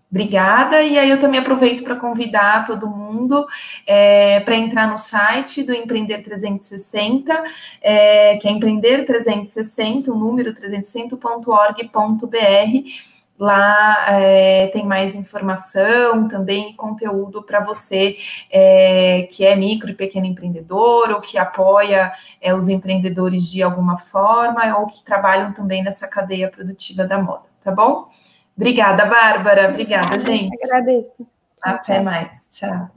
Obrigada, 0.08 0.82
e 0.82 0.98
aí 0.98 1.08
eu 1.08 1.18
também 1.18 1.40
aproveito 1.40 1.82
para 1.82 1.96
convidar 1.96 2.66
todo 2.66 2.86
mundo 2.86 3.46
é, 3.86 4.40
para 4.40 4.56
entrar 4.56 4.86
no 4.86 4.98
site 4.98 5.62
do 5.62 5.72
Empreender 5.72 6.22
360, 6.22 7.42
é, 7.80 8.36
que 8.36 8.46
é 8.46 8.50
Empreender 8.50 9.06
360, 9.06 10.12
o 10.12 10.14
número 10.14 10.52
360.org.br 10.52 13.11
Lá 13.38 14.06
é, 14.08 14.68
tem 14.68 14.84
mais 14.84 15.14
informação 15.14 16.28
também 16.28 16.76
conteúdo 16.76 17.42
para 17.42 17.60
você 17.60 18.16
é, 18.50 19.26
que 19.30 19.44
é 19.44 19.56
micro 19.56 19.90
e 19.90 19.94
pequeno 19.94 20.26
empreendedor 20.26 21.10
ou 21.10 21.20
que 21.20 21.36
apoia 21.36 22.12
é, 22.40 22.54
os 22.54 22.68
empreendedores 22.68 23.44
de 23.50 23.62
alguma 23.62 23.98
forma 23.98 24.78
ou 24.78 24.86
que 24.86 25.02
trabalham 25.02 25.52
também 25.52 25.82
nessa 25.82 26.06
cadeia 26.06 26.50
produtiva 26.50 27.04
da 27.04 27.20
moda, 27.20 27.46
tá 27.64 27.72
bom? 27.72 28.08
Obrigada, 28.56 29.06
Bárbara. 29.06 29.70
Obrigada, 29.70 30.20
gente. 30.20 30.54
agradeço. 30.64 31.26
Até 31.62 32.00
mais. 32.00 32.46
Tchau. 32.50 32.90